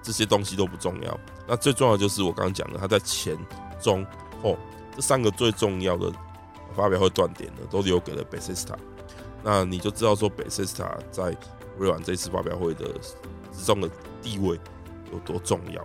[0.03, 3.39] 这些东西都不重要，那最重要的就是我刚刚讲的，它在前、
[3.81, 4.05] 中、
[4.43, 4.59] 后
[4.95, 6.13] 这三个最重要的
[6.75, 8.75] 发表会断点呢，都留给了 Bethesda。
[9.43, 11.37] 那你就知道说 Bethesda 在
[11.79, 12.87] 微软这次发表会的
[13.53, 14.59] 之中的地位
[15.13, 15.85] 有多重要。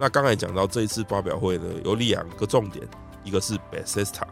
[0.00, 2.86] 那刚才讲到这一次发表会呢，有两个重点，
[3.22, 4.22] 一个是 Bethesda，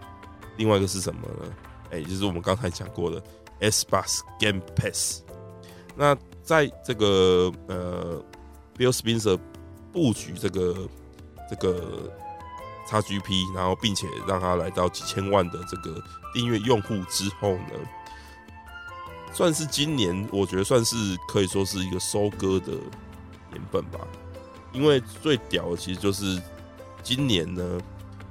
[0.56, 1.52] 另外一个是什么呢？
[1.90, 3.22] 哎，就是我们刚才讲过的
[3.60, 5.22] s b o s Game Pass。
[5.94, 8.22] 那在这个呃
[8.76, 9.38] Bill Spencer
[9.92, 10.88] 布局这个
[11.48, 12.10] 这个
[12.90, 16.02] XGP，然后并且让他来到几千万的这个
[16.34, 17.74] 订阅用户之后呢，
[19.32, 20.96] 算是今年我觉得算是
[21.28, 22.72] 可以说是一个收割的
[23.52, 24.00] 年份吧。
[24.72, 26.40] 因为最屌的其实就是
[27.02, 27.80] 今年呢，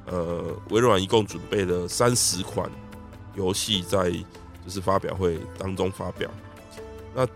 [0.06, 2.70] 呃，微软一共准备了三十款
[3.36, 6.30] 游戏在就是发表会当中发表。
[7.16, 7.28] 那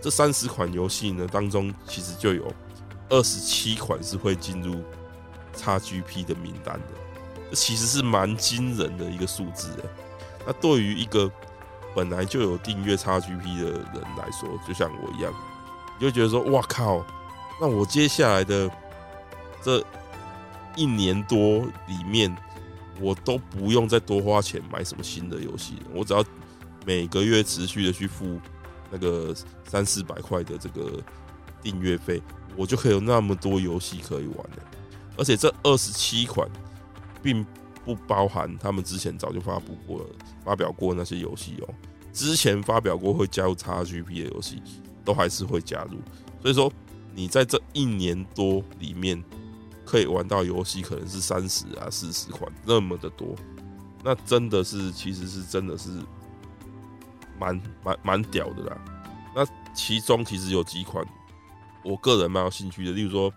[0.00, 2.52] 这三十款游戏呢当中，其实就有
[3.08, 4.80] 二十七款是会进入
[5.56, 6.88] XGP 的名单的，
[7.50, 9.88] 这其实是蛮惊人的一个数字哎。
[10.46, 11.30] 那对于一个
[11.94, 15.32] 本来就有订阅 XGP 的人来说，就像我一样，
[15.98, 17.04] 你就觉得说，哇靠！
[17.60, 18.70] 那我接下来的
[19.62, 19.82] 这
[20.76, 22.36] 一年多里面，
[23.00, 26.22] 我都不用再多花钱买什么新的游戏，我只要
[26.84, 28.38] 每个月持续的去付
[28.90, 29.34] 那个
[29.66, 31.02] 三四百块的这个
[31.62, 32.22] 订阅费，
[32.56, 34.62] 我就可以有那么多游戏可以玩了。
[35.16, 36.48] 而且这二十七款
[37.22, 37.44] 并
[37.84, 40.04] 不包含他们之前早就发布过、
[40.44, 41.74] 发表过那些游戏哦。
[42.12, 44.62] 之前发表过会加入 XGP 的游戏，
[45.04, 45.98] 都还是会加入。
[46.40, 46.72] 所以说。
[47.18, 49.24] 你在这一年多里面
[49.86, 53.34] 可以玩到游戏，可能是三十啊、四十款那么的多，
[54.04, 55.88] 那真的是其实是真的是
[57.40, 58.78] 蛮蛮蛮屌的啦。
[59.34, 61.02] 那其中其实有几款
[61.82, 63.32] 我个人蛮有兴趣的，例如说《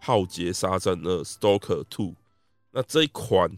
[0.00, 2.14] 浩劫杀战二》（Stalker Two），
[2.72, 3.50] 那这一款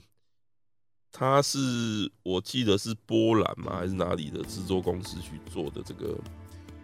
[1.12, 5.82] 它是我记得是波兰嘛还是哪里的制作公司去做的？
[5.82, 6.18] 这个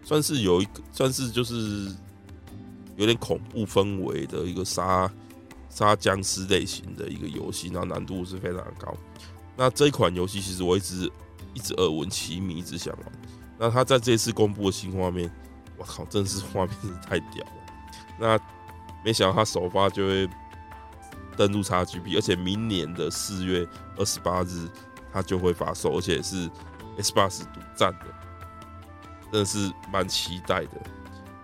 [0.03, 1.93] 算是有一个，算是就是。
[2.97, 5.07] 有点恐怖氛围的一个杀
[5.69, 8.91] 杀僵尸类型的一个游戏，然后难度是非常的高。
[9.55, 11.07] 那这一款游戏其实我一直
[11.53, 13.11] 一直耳闻其名，一直想玩。
[13.59, 15.31] 那它在这次公布的新画面，
[15.77, 17.51] 我靠，真是画面太屌了。
[18.19, 18.39] 那
[19.03, 20.29] 没想到他首发就会
[21.35, 24.67] 登陆 XGP，而且明年的四月二十八日
[25.13, 26.49] 他就会发售，而且是
[26.97, 28.05] Xbox 独占的，
[29.31, 30.71] 真的是蛮期待的。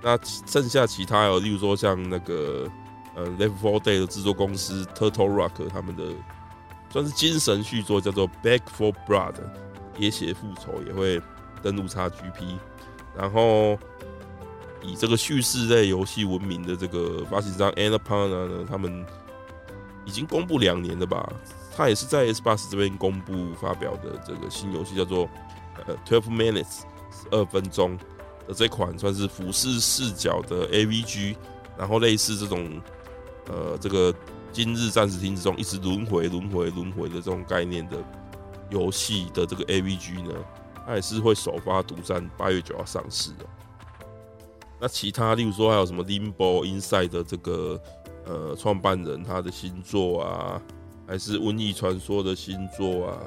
[0.01, 2.67] 那剩下其他有，例如说像那个
[3.15, 6.03] 呃《Left 4 Dead》的制作公司 Turtle Rock 他们的
[6.89, 9.35] 算是精神续作叫做《Back for Blood》
[9.97, 11.21] 喋血复仇也会
[11.61, 12.57] 登陆 XGP，
[13.15, 13.77] 然后
[14.83, 19.05] 以这个叙事类游戏闻名的这个发行商 Annapurna 呢，他们
[20.05, 21.27] 已经公布两年了吧？
[21.75, 25.27] 他也是在 Xbox 这边公布发表的这个新游戏叫做
[25.87, 26.63] 呃《Twelve Minutes》
[27.11, 27.97] 十二分钟。
[28.45, 31.33] 的这款算是俯视视角的 AVG，
[31.77, 32.81] 然后类似这种
[33.47, 34.13] 呃这个
[34.51, 37.95] 今日暂时停止中一直轮回轮回轮回的这种概念的
[38.69, 40.33] 游戏的这个 AVG 呢，
[40.85, 43.45] 它也是会首发独占，八月九号上市的。
[44.83, 47.81] 那其他例如说还有什么 Limbo Inside 的这个
[48.25, 50.61] 呃创办人他的新作啊，
[51.07, 53.17] 还是瘟疫传说的新作啊，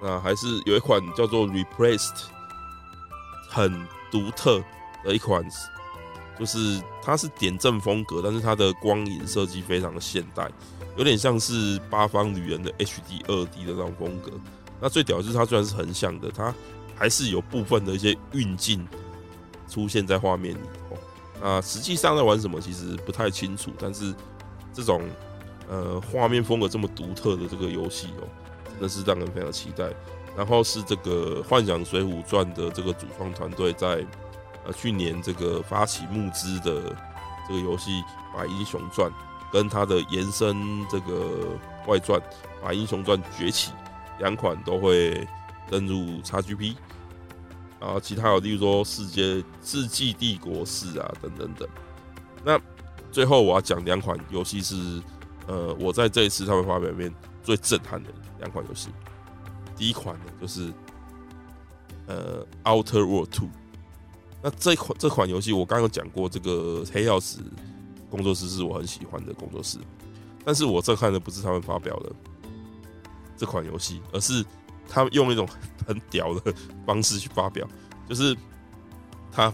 [0.00, 2.24] 那还是有一款叫做 Replaced，
[3.50, 3.86] 很。
[4.08, 4.62] 独特
[5.04, 5.44] 的一款，
[6.38, 10.48] 就是它是点阵风格，但是它的光影设计非常的现代，
[10.96, 14.30] 有点像是八方旅人的 HD 二 D 的那种风格。
[14.80, 16.54] 那最屌的是它虽然是横向的，它
[16.94, 18.86] 还是有部分的一些运镜
[19.68, 20.96] 出现在画面里哦。
[21.40, 24.14] 那实际上在玩什么其实不太清楚，但是
[24.72, 25.02] 这种
[25.68, 28.28] 呃画面风格这么独特的这个游戏哦，
[28.72, 29.90] 真的是让人非常期待。
[30.36, 34.04] 然后是这个《幻想水浒传》的这个主创团队在
[34.66, 36.94] 呃去年这个发起募资的
[37.48, 37.90] 这个游戏
[38.34, 39.10] 《把英雄传》
[39.50, 42.20] 跟它的延伸这个外传
[42.62, 43.70] 《把英雄传崛起》
[44.18, 45.26] 两款都会
[45.70, 46.74] 登入 XGP，
[47.80, 51.68] 然后其他有例如说《世界世纪帝国四》啊等等等。
[52.44, 52.60] 那
[53.12, 55.02] 最后我要讲两款游戏是
[55.46, 58.88] 呃我在这一次他们发表里面最震撼的两款游戏。
[59.76, 60.72] 第一款呢，就是
[62.06, 63.48] 呃《Outer World Two》。
[64.42, 67.38] 那这款这款游戏我刚刚有讲过，这个黑曜石
[68.08, 69.78] 工作室是我很喜欢的工作室，
[70.44, 72.12] 但是我震撼的不是他们发表的
[73.36, 74.44] 这款游戏，而是
[74.88, 75.48] 他用一种
[75.86, 77.68] 很屌的方式去发表，
[78.08, 78.36] 就是
[79.30, 79.52] 他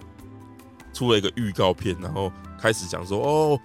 [0.92, 3.61] 出了一个预告片，然后开始讲说哦。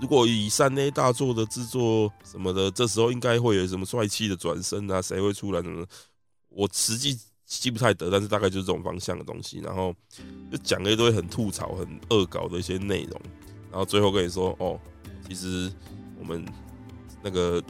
[0.00, 5.00] 如果以三 A 大作的制作什么的，这时候应该会有什么帅气的转身啊？
[5.00, 5.86] 谁会出来什么？
[6.48, 7.16] 我实际
[7.46, 9.60] 记不太得，但是大概就是这种方向的东西。
[9.60, 9.94] 然后
[10.50, 13.20] 就讲了一堆很吐槽、很恶搞的一些内容。
[13.70, 14.78] 然后最后跟你说：“哦，
[15.28, 15.72] 其实
[16.18, 16.44] 我们
[17.22, 17.62] 那个《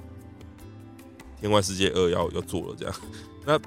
[1.44, 2.94] 天外世界二》要要做了。”这样，
[3.46, 3.60] 那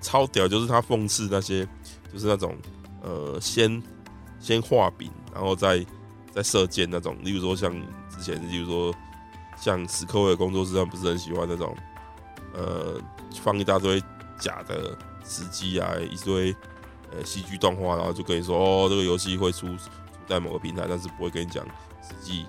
[0.00, 1.66] 超屌，就是他讽刺那些，
[2.12, 2.56] 就是那种
[3.02, 3.82] 呃，先
[4.38, 5.84] 先画饼，然后再。
[6.32, 7.74] 再射箭那种，例如说像
[8.08, 8.94] 之前，例如说
[9.58, 11.76] 像史克威尔工作室，他们不是很喜欢那种，
[12.54, 13.00] 呃，
[13.42, 14.00] 放一大堆
[14.38, 16.54] 假的时机啊，一堆
[17.10, 19.90] 呃戏剧动画，然后就跟你说哦，这个游戏会出出
[20.28, 21.66] 在某个平台，但是不会跟你讲
[22.00, 22.46] 实际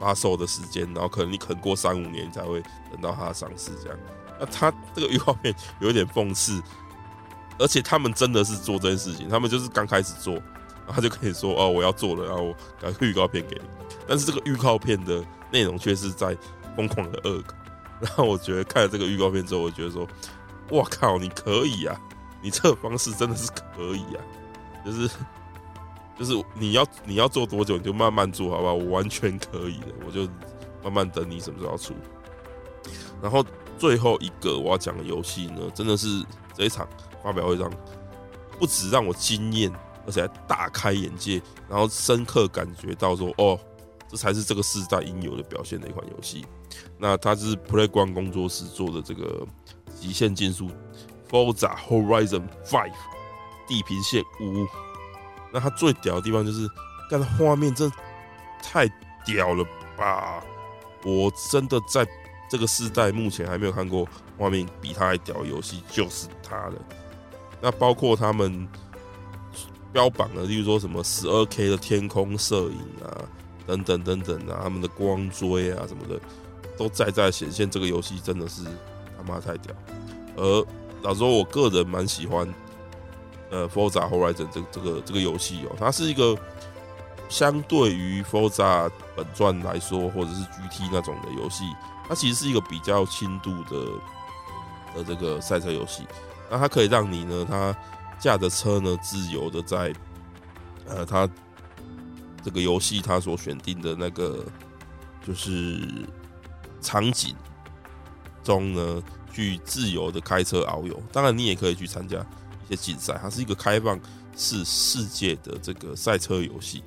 [0.00, 2.60] 发售的时间，然后可能你可能过三五年才会
[2.90, 3.98] 等到它上市这样。
[4.40, 6.60] 那他这个预告片有一点讽刺，
[7.58, 10.42] 而且他们真的是做这件事情，他们就是刚开始做。
[10.92, 13.62] 他就可以说：“哦，我要做了，然后我搞个预告片给你。”
[14.08, 16.36] 但是这个预告片的内容却是在
[16.74, 17.54] 疯狂的恶搞。
[18.00, 20.04] 然后我觉得看了这个预告片之后，我觉得说
[20.72, 21.96] ：“哇靠，你可以啊！
[22.42, 24.18] 你这个方式真的是可以啊！
[24.84, 25.08] 就是
[26.18, 28.72] 就是你要你要做多久你就慢慢做，好吧？
[28.72, 30.28] 我完全可以的，我就
[30.82, 31.94] 慢慢等你什么时候出。
[33.22, 33.44] 然后
[33.78, 36.88] 最后一个我要讲的游戏呢，真的是这一场
[37.22, 37.70] 发表会上
[38.58, 39.72] 不止让我惊艳。”
[40.06, 43.56] 而且还大开眼界，然后深刻感觉到说：“哦，
[44.08, 46.44] 这才是这个时代应有的表现的一款游戏。”
[46.98, 49.46] 那它是 Playground 工作室做的这个
[50.00, 50.68] 《极限竞速》
[51.30, 52.94] （Forza Horizon Five
[53.68, 54.66] 地平线五）。
[55.52, 56.68] 那它最屌的地方就是，
[57.08, 57.90] 看它画面真
[58.62, 58.88] 太
[59.24, 59.64] 屌了
[59.96, 60.42] 吧！
[61.04, 62.06] 我真的在
[62.48, 64.06] 这个时代目前还没有看过
[64.38, 66.74] 画面比它还屌的游戏，就是它了。
[67.60, 68.68] 那包括他们。
[69.92, 73.10] 标榜的，例如说什么十二 K 的天空摄影啊，
[73.66, 76.20] 等等等等啊，他们的光追啊什么的，
[76.78, 78.62] 都在在显现这个游戏真的是
[79.18, 79.74] 他妈太屌。
[80.36, 80.66] 而
[81.02, 82.46] 老实说，我个人蛮喜欢
[83.50, 86.36] 呃《Forza Horizon》这这个这个游戏哦，它是一个
[87.28, 91.64] 相对于《Forza》本传来说，或者是 GT 那种的游戏，
[92.08, 93.86] 它其实是一个比较轻度的
[94.96, 96.06] 的这个赛车游戏。
[96.50, 97.76] 那它可以让你呢，它
[98.18, 99.92] 驾着车呢，自由的在，
[100.86, 101.28] 呃，他
[102.42, 104.44] 这个游戏他所选定的那个
[105.26, 106.04] 就是
[106.82, 107.34] 场景
[108.42, 111.02] 中呢，去自由的开车遨游。
[111.12, 112.18] 当然，你也可以去参加
[112.70, 113.18] 些竞赛。
[113.20, 114.00] 它是一个开放
[114.36, 116.82] 式世界的这个赛车游戏，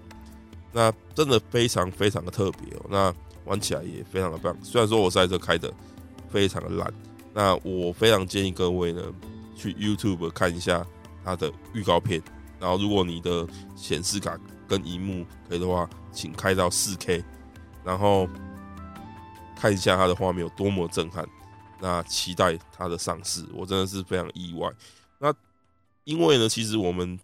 [0.72, 2.86] 那真的非常非常的特别哦。
[2.90, 3.14] 那
[3.46, 4.58] 玩起来也非常的棒。
[4.64, 5.72] 虽然说我赛车开的
[6.32, 6.94] 非常的烂，
[7.34, 9.02] 那我非常建议各位呢，
[9.56, 10.84] 去 YouTube 看一下。
[11.26, 12.22] 它的预告片，
[12.60, 17.24] 然后如果你的显示卡跟荧幕可以的话，请开到四 K，
[17.82, 18.28] 然后
[19.56, 21.26] 看一下它的画面有多么震撼。
[21.80, 24.70] 那期待它的上市，我真的是非常意外。
[25.18, 25.34] 那
[26.04, 27.20] 因为呢，其实我们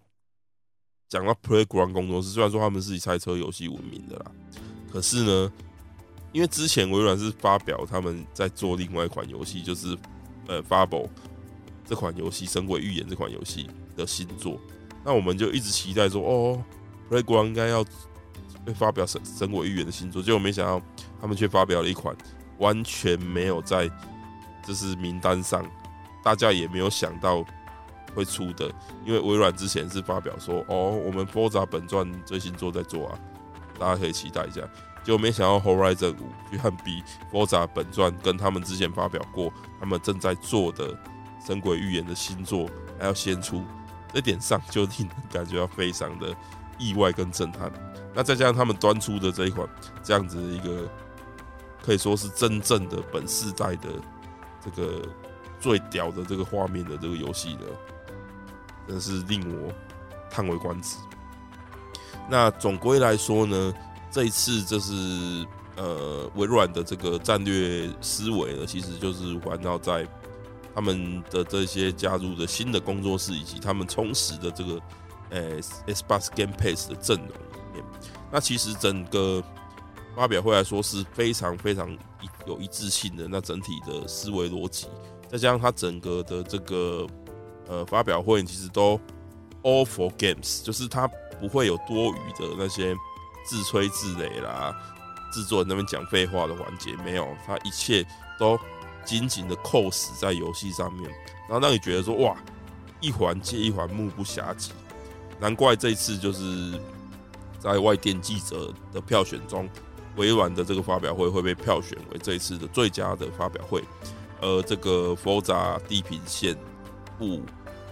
[1.07, 4.31] 讲到 Playground 工作室，虽然说他们是以赛车游戏闻名的啦，
[4.91, 5.51] 可是呢，
[6.31, 9.97] 因为之前微软是发表他们在做另外一款游戏，就是
[10.47, 11.09] 呃 Fable
[11.85, 13.67] 这款游戏《神鬼预言》这款游戏。
[13.97, 14.57] 的新作，
[15.03, 16.63] 那我们就一直期待说，哦
[17.09, 17.83] ，Playground 应该要
[18.65, 20.81] 会发表神神鬼预言的新作，结果没想到
[21.19, 22.15] 他们却发表了一款
[22.59, 23.91] 完全没有在
[24.65, 25.69] 就是名单上，
[26.23, 27.45] 大家也没有想到
[28.13, 28.71] 会出的。
[29.05, 33.19] 因为微软之前是发表说，哦，我们博扎本传最新作在做啊，
[33.79, 34.61] 大家可以期待一下。
[35.03, 40.95] 结果没想到 Horizon 五居然比博扎本传跟他们之前发表过他们正在做的
[41.45, 42.69] 神鬼预言的新作
[42.99, 43.63] 还要先出。
[44.13, 46.35] 这点上就令人感觉到非常的
[46.77, 47.71] 意外跟震撼。
[48.13, 49.67] 那再加上他们端出的这一款
[50.03, 50.89] 这样子的一个，
[51.81, 53.89] 可以说是真正的本世代的
[54.59, 55.07] 这个
[55.59, 57.61] 最屌的这个画面的这个游戏呢，
[58.89, 59.71] 真是令我
[60.29, 60.97] 叹为观止。
[62.29, 63.73] 那总归来说呢，
[64.11, 64.93] 这一次就是
[65.77, 70.05] 呃微软的这个战略思维呢，其实就是环绕在。
[70.71, 74.79] 他们的这些加入的新的工作室，以及他们充实的这个
[75.29, 77.83] 呃 Xbox Game Pass 的阵容里面，
[78.31, 79.43] 那其实整个
[80.15, 83.27] 发表会来说是非常非常一有一致性的。
[83.27, 84.87] 那整体的思维逻辑，
[85.27, 87.05] 再加上它整个的这个
[87.69, 88.99] 呃发表会其实都
[89.63, 91.07] all for games，就是它
[91.39, 92.93] 不会有多余的那些
[93.45, 94.75] 自吹自擂啦，
[95.31, 98.05] 制作人那边讲废话的环节没有，它一切
[98.37, 98.59] 都
[99.05, 101.09] 紧紧的扣死在游戏上面，
[101.47, 102.35] 然后让你觉得说哇，
[102.99, 104.71] 一环接一环，目不暇接。
[105.39, 106.79] 难怪这次就是
[107.59, 109.69] 在外电记者的票选中，
[110.17, 113.81] 微软的这个发表会会被票选为这一次的最佳的发表会，
[114.41, 116.57] 而这个《佛札地平线
[117.21, 117.37] 五》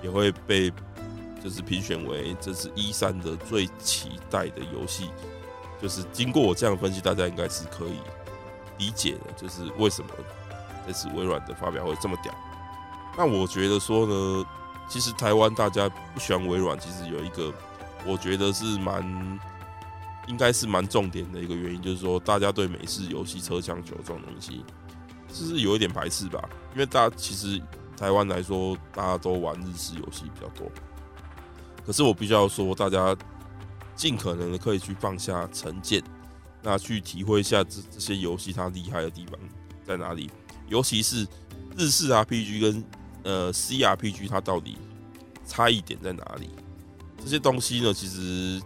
[0.02, 0.72] 也会被
[1.44, 5.10] 就是评选为这是一三的最期待的游戏。
[5.82, 7.98] 就是经过我这样分析，大家应该是可以
[8.78, 10.10] 理解的，就是为什么
[10.86, 12.34] 这次微软的发表会这么屌。
[13.18, 14.46] 那我觉得说呢。
[14.90, 17.54] 其实台湾大家不喜欢微软，其实有一个
[18.06, 19.04] 我觉得是蛮
[20.28, 24.64] 应该是蛮重点的一个原因，就是说大家对美式游戏车枪球这种东西，
[25.28, 26.42] 就是有一点排斥吧。
[26.72, 27.62] 因为大家其实
[27.98, 30.72] 台湾来说，大家都玩日式游戏比较多。
[31.86, 33.14] 可是我必须要说，大家
[33.96, 36.02] 尽可能的可以去放下成见，
[36.62, 39.38] 那去体会一下这这些游戏它厉害的地方
[39.84, 40.30] 在哪里，
[40.70, 41.28] 尤其是
[41.76, 42.84] 日式 RPG 跟。
[43.24, 44.78] 呃，CRPG 它到底
[45.46, 46.50] 差异点在哪里？
[47.22, 48.62] 这些东西呢，其实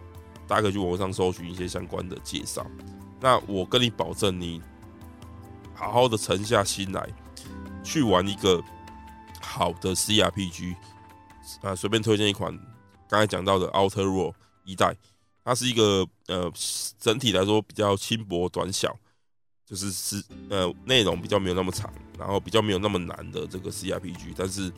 [0.46, 2.64] 大家可以去网上搜寻一些相关的介绍。
[3.20, 4.62] 那我跟你保证，你
[5.74, 7.08] 好好的沉下心来
[7.82, 8.62] 去玩一个
[9.52, 10.74] 好的 CRPG
[11.60, 12.58] 啊，随便推荐一款
[13.08, 14.34] 刚才讲到的 Outer World
[14.64, 14.96] 一代，
[15.44, 16.50] 它是一个呃
[16.98, 18.96] 整体来说比较轻薄短小，
[19.66, 21.92] 就是是呃内容比较没有那么长。
[22.18, 24.70] 然后比较没有那么难的这个 CRPG，但是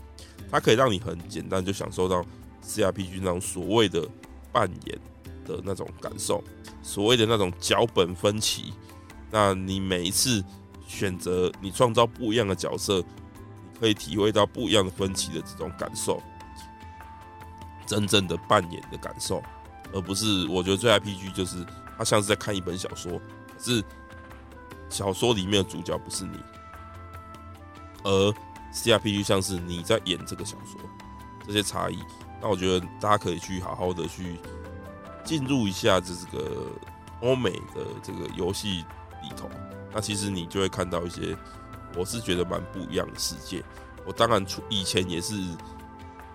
[0.50, 2.24] 它可以让你很简单就享受到
[2.64, 4.08] CRPG 那种所谓的
[4.50, 4.98] 扮演
[5.44, 6.42] 的那种感受，
[6.82, 8.72] 所谓的那种脚本分歧。
[9.30, 10.42] 那你每一次
[10.86, 13.04] 选择你创造不一样的角色，
[13.84, 16.18] 可以体会到不一样的分歧的这种感受，
[17.84, 19.42] 真正的扮演的感受，
[19.92, 21.62] 而不是我觉得最 RPG 就是
[21.98, 23.20] 它像是在看一本小说，
[23.52, 23.84] 可是
[24.88, 26.40] 小说里面的主角不是你。
[28.04, 28.34] 而
[28.72, 30.80] CRPG 像是你在演这个小说，
[31.46, 32.02] 这些差异，
[32.40, 34.38] 那我觉得大家可以去好好的去
[35.24, 36.68] 进入一下这个
[37.20, 38.82] 欧美的这个游戏
[39.22, 39.50] 里头，
[39.92, 41.36] 那其实你就会看到一些，
[41.96, 43.62] 我是觉得蛮不一样的世界。
[44.04, 45.34] 我当然出以前也是，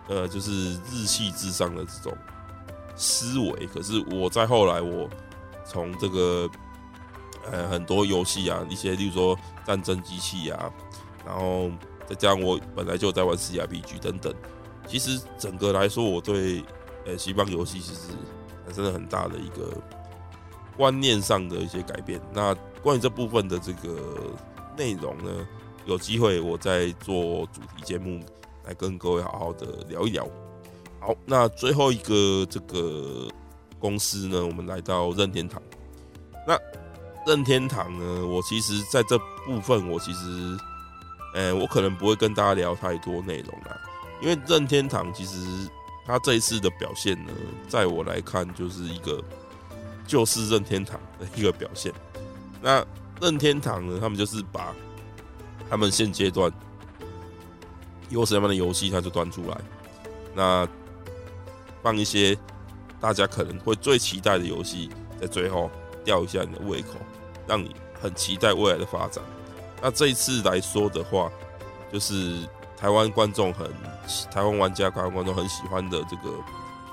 [0.07, 2.17] 呃，就是日系至上的这种
[2.95, 5.09] 思维，可是我在后来我
[5.65, 6.49] 从这个
[7.51, 10.71] 呃很多游戏啊，一些例如说战争机器啊。
[11.25, 11.69] 然后
[12.07, 14.33] 再加上我本来就在玩 CRPG 等等，
[14.87, 16.63] 其实整个来说，我对
[17.05, 18.07] 呃西方游戏其实
[18.65, 19.71] 产生了很大的一个
[20.75, 22.19] 观念上的一些改变。
[22.33, 24.33] 那关于这部分的这个
[24.79, 25.45] 内容呢，
[25.85, 28.19] 有机会我再做主题节目
[28.65, 30.25] 来跟各位好好的聊一聊。
[31.01, 33.27] 好，那最后一个这个
[33.77, 35.61] 公司呢，我们来到任天堂。
[36.47, 36.57] 那
[37.27, 40.57] 任天堂呢，我其实在这部分我其实。
[41.35, 43.79] 呃、我可能不会跟大家聊太多内容啦，
[44.19, 45.69] 因为任天堂其实
[46.03, 47.31] 他这一次的表现呢，
[47.67, 49.23] 在我来看就是一个
[50.07, 51.93] 就是任天堂的一个表现。
[52.63, 52.83] 那
[53.21, 54.73] 任天堂呢，他们就是把
[55.69, 56.51] 他们现阶段
[58.09, 59.57] 有什么样的游戏，他就端出来，
[60.33, 60.67] 那
[61.81, 62.37] 放一些
[62.99, 64.89] 大家可能会最期待的游戏，
[65.19, 65.69] 在最后
[66.03, 66.95] 吊一下你的胃口，
[67.47, 69.23] 让你很期待未来的发展。
[69.81, 71.31] 那这一次来说的话，
[71.91, 73.71] 就是台湾观众很、
[74.31, 76.33] 台湾玩家、台湾观众很喜欢的这个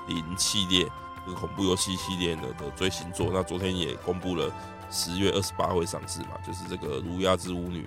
[0.07, 0.85] 零系列，
[1.25, 3.29] 这个恐怖游戏系列的的最新作。
[3.33, 4.49] 那昨天也公布了
[4.89, 7.81] 十月二十八会上市嘛，就是这个《儒鸦之巫女》。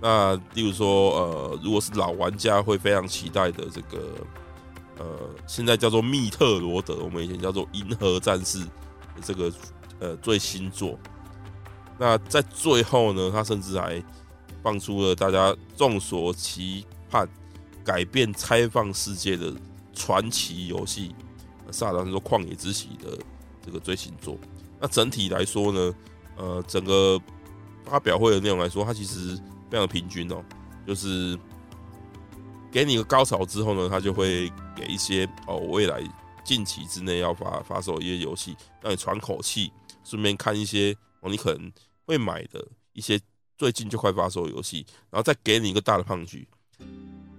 [0.00, 4.14] 那例如说，呃，如果是老玩家会非常期待的这个，
[4.98, 5.04] 呃，
[5.46, 8.70] 现在叫做密特罗德，我们以前叫做银河战士的
[9.22, 9.52] 这个
[9.98, 10.98] 呃最新作。
[11.98, 14.02] 那在最后呢，他甚至还
[14.62, 17.28] 放出了大家众所期盼、
[17.84, 19.52] 改变开放世界的
[19.92, 21.14] 传奇游戏
[21.72, 23.18] 《萨达传说：旷野之息》的
[23.62, 24.38] 这个最新作。
[24.80, 25.94] 那整体来说呢，
[26.40, 27.20] 呃，整个
[27.84, 29.36] 发表会的内容来说，它其实
[29.70, 30.42] 非常平均哦。
[30.86, 31.38] 就是
[32.72, 36.02] 给你一个高潮之后呢，它就会给一些哦，未来
[36.44, 39.70] 近期之内要发发售一些游戏，让你喘口气，
[40.02, 41.70] 顺便看一些哦，你可能
[42.06, 43.20] 会买的一些。
[43.58, 46.48] 最近就快发售游戏，然后再给你一个大的胖局，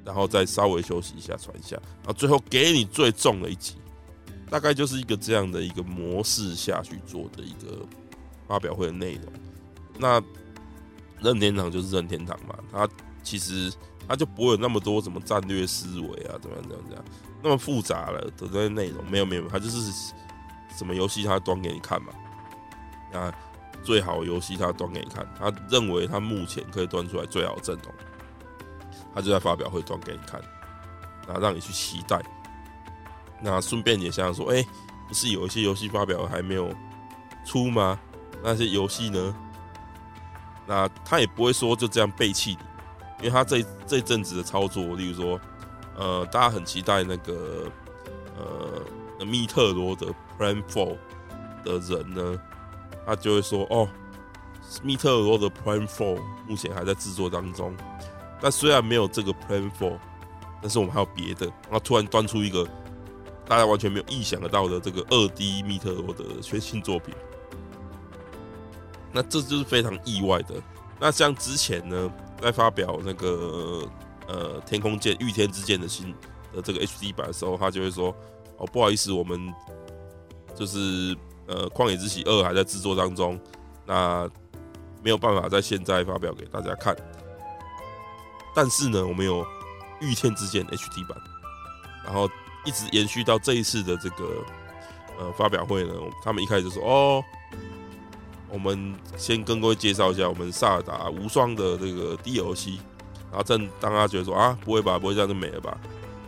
[0.06, 3.74] 然后再稍微休息一下，喘一下，然后最后给你最重的一集，
[4.48, 7.84] 大概就是一个这样的一个模式下去做的一个
[8.52, 9.32] 发表会的内容。
[9.98, 10.22] 那
[11.22, 12.90] 任天堂就是任天堂嘛，它
[13.24, 13.72] 其实
[14.10, 17.06] 他就不会有那么多什么战略思维啊，怎么样怎么样，
[17.42, 19.90] 那么复杂了的那些内容，没有没有，他就是
[20.76, 22.12] 什么游戏他端给你看嘛，
[23.14, 23.34] 啊，
[23.84, 27.94] 最好游戏他端给你看，他认为他目前可以端出来最好的阵容，
[29.16, 30.42] 他就在发表会端给你看，
[31.26, 32.20] 然后让你去期待，
[33.42, 34.66] 那顺便也想想说，哎、
[35.08, 36.74] 不是有一些游戏发表还没有
[37.46, 38.00] 出吗？
[38.44, 39.36] 那些游戏呢？
[40.68, 42.58] 那他也不会说就这样背弃你，
[43.20, 45.40] 因为他这这阵子的操作，例如说，
[45.98, 47.70] 呃，大家很期待那个
[48.38, 50.96] 呃密特罗的 Plan Four
[51.64, 52.40] 的人呢，
[53.06, 53.90] 他就会说哦，
[54.82, 57.76] 密特罗的 Plan Four 目前还在制作当中，
[58.40, 59.98] 但虽然没有这个 Plan Four，
[60.62, 62.66] 但是我们还有别的，然后突然端出一个
[63.46, 67.14] 大家完全没有意想得到的这个二 D 密特罗的全新作品。
[69.14, 70.56] 那这就是非常意外的。
[71.00, 73.90] 那像之前呢，在发表那个
[74.28, 76.14] 呃天空剑御天之剑的新
[76.54, 78.16] 的这个 HD 版的时候，他就会说
[78.58, 79.52] ：“哦，不好意思，我们
[80.56, 83.40] 就是呃旷野之息二还在制作当中，
[83.86, 84.30] 那
[85.04, 86.96] 没有办法在现在发表给大家看。
[88.54, 89.44] 但是呢，我们有
[90.02, 91.18] 御天之剑 HD 版，
[92.06, 92.30] 然后
[92.64, 94.46] 一直延续到这一次的这个
[95.18, 95.94] 呃发表会呢，
[96.24, 97.24] 他们一开始就说：哦。”
[98.52, 102.76] 我们先跟各位介绍一下我们萨尔达无双的这个 DLC，
[103.30, 105.78] 然后正当他觉得说啊，不会吧，不会这样就没了吧，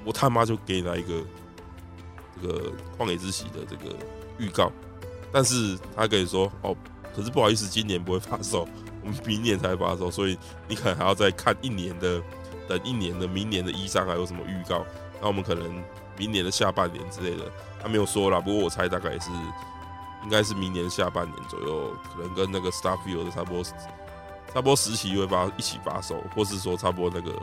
[0.05, 1.21] 我他妈就给你来一个
[2.41, 3.93] 这个旷野之息的这个
[4.37, 4.71] 预告，
[5.33, 6.73] 但是他可以说哦，
[7.13, 8.65] 可是不好意思，今年不会发售，
[9.03, 10.37] 我们明年才发售，所以
[10.69, 12.21] 你可能还要再看一年的，
[12.69, 14.85] 等一年的明年的 E3 还有什么预告，
[15.19, 15.83] 那我们可能
[16.17, 17.51] 明年的下半年之类的，
[17.81, 19.29] 他没有说啦，不过我猜大概也是。
[20.23, 23.73] 应该是明年下半年左右，可能跟那个 Starfield 差不多，差
[24.55, 27.37] 不多时期会把一起发售，或是说差不多那个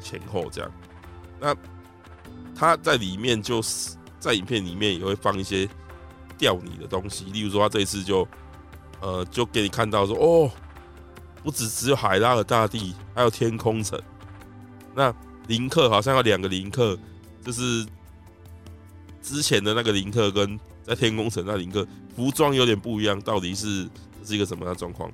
[0.00, 0.70] 前后这样。
[1.38, 1.54] 那
[2.54, 5.68] 他在里面就是在影片里面也会放一些
[6.38, 8.26] 吊你的东西，例如说他这一次就
[9.00, 10.50] 呃就给你看到说哦，
[11.42, 14.00] 不只只有海拉尔大地，还有天空城。
[14.94, 15.14] 那
[15.48, 16.98] 林克好像有两个林克，
[17.44, 17.86] 就是
[19.20, 20.58] 之前的那个林克跟。
[20.84, 23.88] 在天空城那里，一个服装有点不一样，到底是
[24.24, 25.10] 是一个什么样的状况？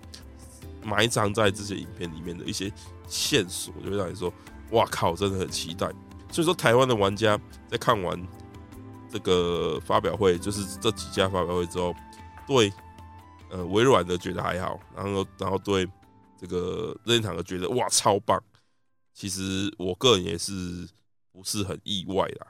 [0.83, 2.73] 埋藏在这些影片里面的一些
[3.09, 4.33] 线索，就会让你说
[4.71, 5.87] ：“哇靠，真的很期待。”
[6.31, 7.39] 所以说，台湾的玩家
[7.69, 8.27] 在看完
[9.11, 11.95] 这个发表会，就是这几家发表会之后，
[12.47, 12.73] 对
[13.51, 15.87] 呃微软的觉得还好，然后然后对
[16.41, 18.43] 这个任天堂的觉得哇超棒。
[19.13, 20.89] 其实我个人也是
[21.33, 22.47] 不是很意外啦。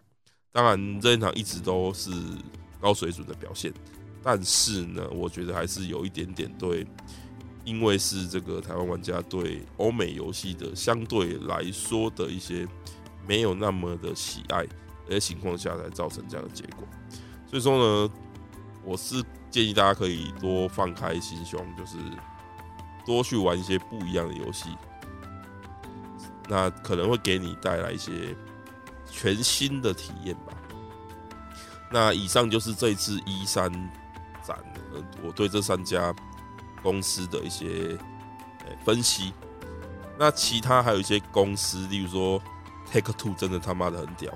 [0.52, 2.10] 当然，任天堂一直都是。
[2.80, 3.72] 高水准的表现，
[4.22, 6.86] 但是呢，我觉得还是有一点点对，
[7.64, 12.66] 因为是这个台湾玩家对欧美游戏的相对来说的一些
[13.26, 14.66] 没有那么的喜爱，
[15.08, 16.86] 的情况下才造成这样的结果。
[17.46, 18.12] 所以说呢，
[18.84, 21.96] 我是建议大家可以多放开心胸，就是
[23.06, 24.68] 多去玩一些不一样的游戏，
[26.48, 28.36] 那可能会给你带来一些
[29.10, 30.52] 全新的体验吧。
[31.90, 33.70] 那以上就是这次一三
[34.42, 34.56] 展，
[35.22, 36.14] 我对这三家
[36.82, 37.96] 公司的一些
[38.84, 39.32] 分析。
[40.18, 42.42] 那其他还有一些公司，例如说
[42.92, 44.32] Take Two，真的他妈的很屌，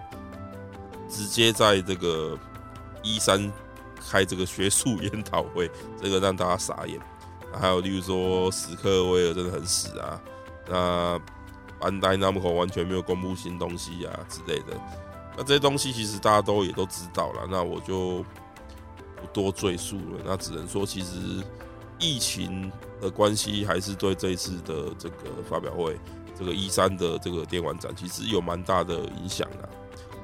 [1.08, 2.38] 直接在这个
[3.02, 3.52] 一三
[4.08, 7.00] 开这个学术研讨会，这个让大家傻眼。
[7.52, 10.20] 还有例如说史克威尔真的很死啊，
[10.68, 11.20] 那
[11.80, 14.80] Bandai Namco 完全没有公布新东西啊之类的。
[15.36, 18.24] 那这些东西其实大家都也都知道了，那我就
[19.16, 20.22] 不多赘述了。
[20.24, 21.42] 那只能说，其实
[21.98, 22.70] 疫情
[23.00, 25.98] 的关系还是对这一次的这个发表会，
[26.38, 29.68] 这个 E3 的这个电玩展，其实有蛮大的影响的。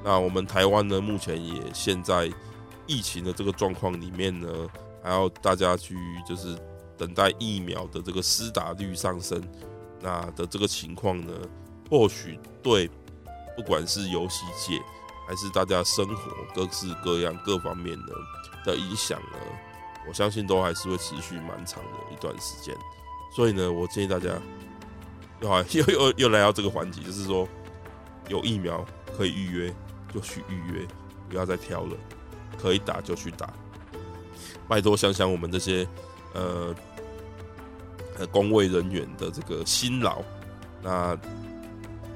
[0.04, 2.30] 那我们台湾呢，目前也现在
[2.86, 4.48] 疫情的这个状况里面呢，
[5.02, 5.96] 还要大家去
[6.26, 6.56] 就是
[6.96, 9.42] 等待疫苗的这个施打率上升，
[10.00, 11.32] 那的这个情况呢，
[11.90, 12.90] 或许对
[13.58, 14.80] 不管是游戏界，
[15.26, 18.14] 还是大家生活各式各样各方面的
[18.64, 19.38] 的影响呢，
[20.06, 22.72] 我相信都还是会持续蛮长的一段时间。
[23.34, 24.28] 所以呢，我建议大家，
[25.42, 27.48] 又又又又来到这个环节，就是说
[28.28, 28.86] 有疫苗
[29.16, 29.74] 可以预约
[30.14, 30.86] 就去预约，
[31.28, 31.96] 不要再挑了，
[32.56, 33.52] 可以打就去打。
[34.68, 35.84] 拜托想想我们这些
[36.32, 36.72] 呃
[38.20, 40.22] 呃公卫人员的这个辛劳，
[40.80, 41.18] 那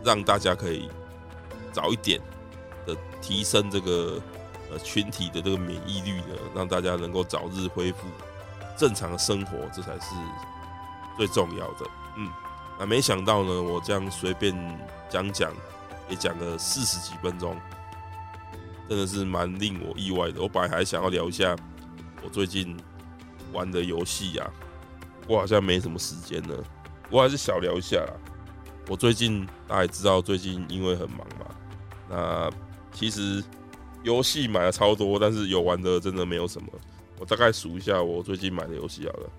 [0.04, 0.88] 让大家可以
[1.72, 2.20] 早一点。
[2.84, 4.20] 的提升这个
[4.68, 8.08] 呃群体的这个免疫力呢，让大家能够早日恢复
[8.76, 10.16] 正常的生活，这才是
[11.16, 11.86] 最重要的。
[12.16, 12.28] 嗯，
[12.80, 14.52] 那没想到呢，我这样随便
[15.08, 15.52] 讲讲，
[16.08, 17.56] 也讲了四十几分钟，
[18.88, 20.42] 真的是蛮令我意外的。
[20.42, 21.54] 我本来还想要聊一下
[22.20, 22.76] 我最近
[23.52, 24.50] 玩的游戏呀，
[25.28, 26.54] 我好像没什么时间呢，
[27.10, 28.12] 我还是小聊一下啦。
[28.88, 31.46] 我最近大家也知道，最近因为很忙嘛，
[32.08, 32.50] 那
[32.92, 33.42] 其实
[34.02, 36.68] 游戏买了超多，但是有玩的真的没有什么。
[37.18, 39.30] 我大概数一下我最近买的游戏好了，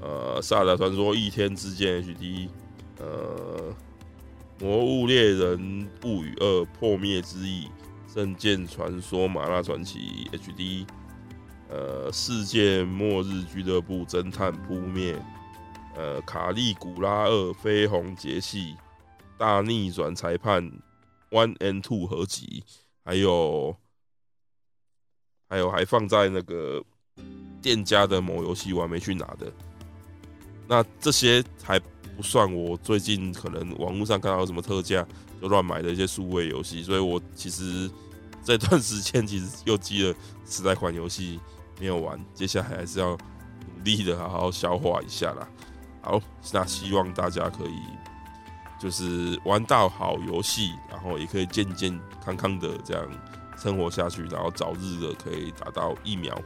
[0.00, 2.20] 呃，《萨达传说：一天之剑 HD》，
[3.00, 3.74] 呃，
[4.64, 7.64] 《魔物猎人物语二：破灭之翼》，
[8.14, 10.86] 《圣剑传说：麻辣传奇 HD》，
[11.68, 15.14] 呃，《世界末日俱乐部侦探扑灭》，
[15.96, 18.60] 呃，《卡利古拉二：绯红节气》，
[19.36, 20.70] 《大逆转裁判
[21.34, 22.62] One and Two》合集，
[23.04, 23.76] 还有，
[25.48, 26.82] 还有还放在那个。
[27.62, 29.50] 店家的某游戏我还没去拿的，
[30.68, 31.80] 那这些还
[32.14, 35.02] 不算我最近可能网络上看到什么特价
[35.40, 37.90] 就乱买的一些数位游戏，所以我其实
[38.44, 40.14] 这段时间其实又积了
[40.44, 41.40] 十来款游戏
[41.80, 45.48] 没有玩，接下来还是要努力的好好消化一下啦。
[46.02, 46.20] 好，
[46.52, 47.78] 那希望大家可以
[48.84, 53.02] 就是玩到好游戏，然后也可以健健康康的这样
[53.56, 56.38] 生活下去，然后早日的可以打到疫苗。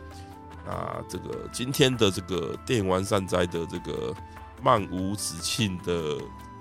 [0.65, 4.15] 那这个今天的这个电玩善哉的这个
[4.63, 6.17] 漫无止境的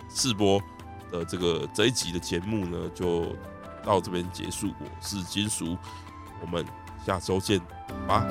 [0.09, 0.59] 试播
[1.11, 3.35] 的这个这一集的节目呢，就
[3.85, 4.73] 到这边结束。
[4.79, 5.77] 我是金属，
[6.41, 6.65] 我们
[7.05, 7.61] 下周见，
[8.07, 8.25] 吧。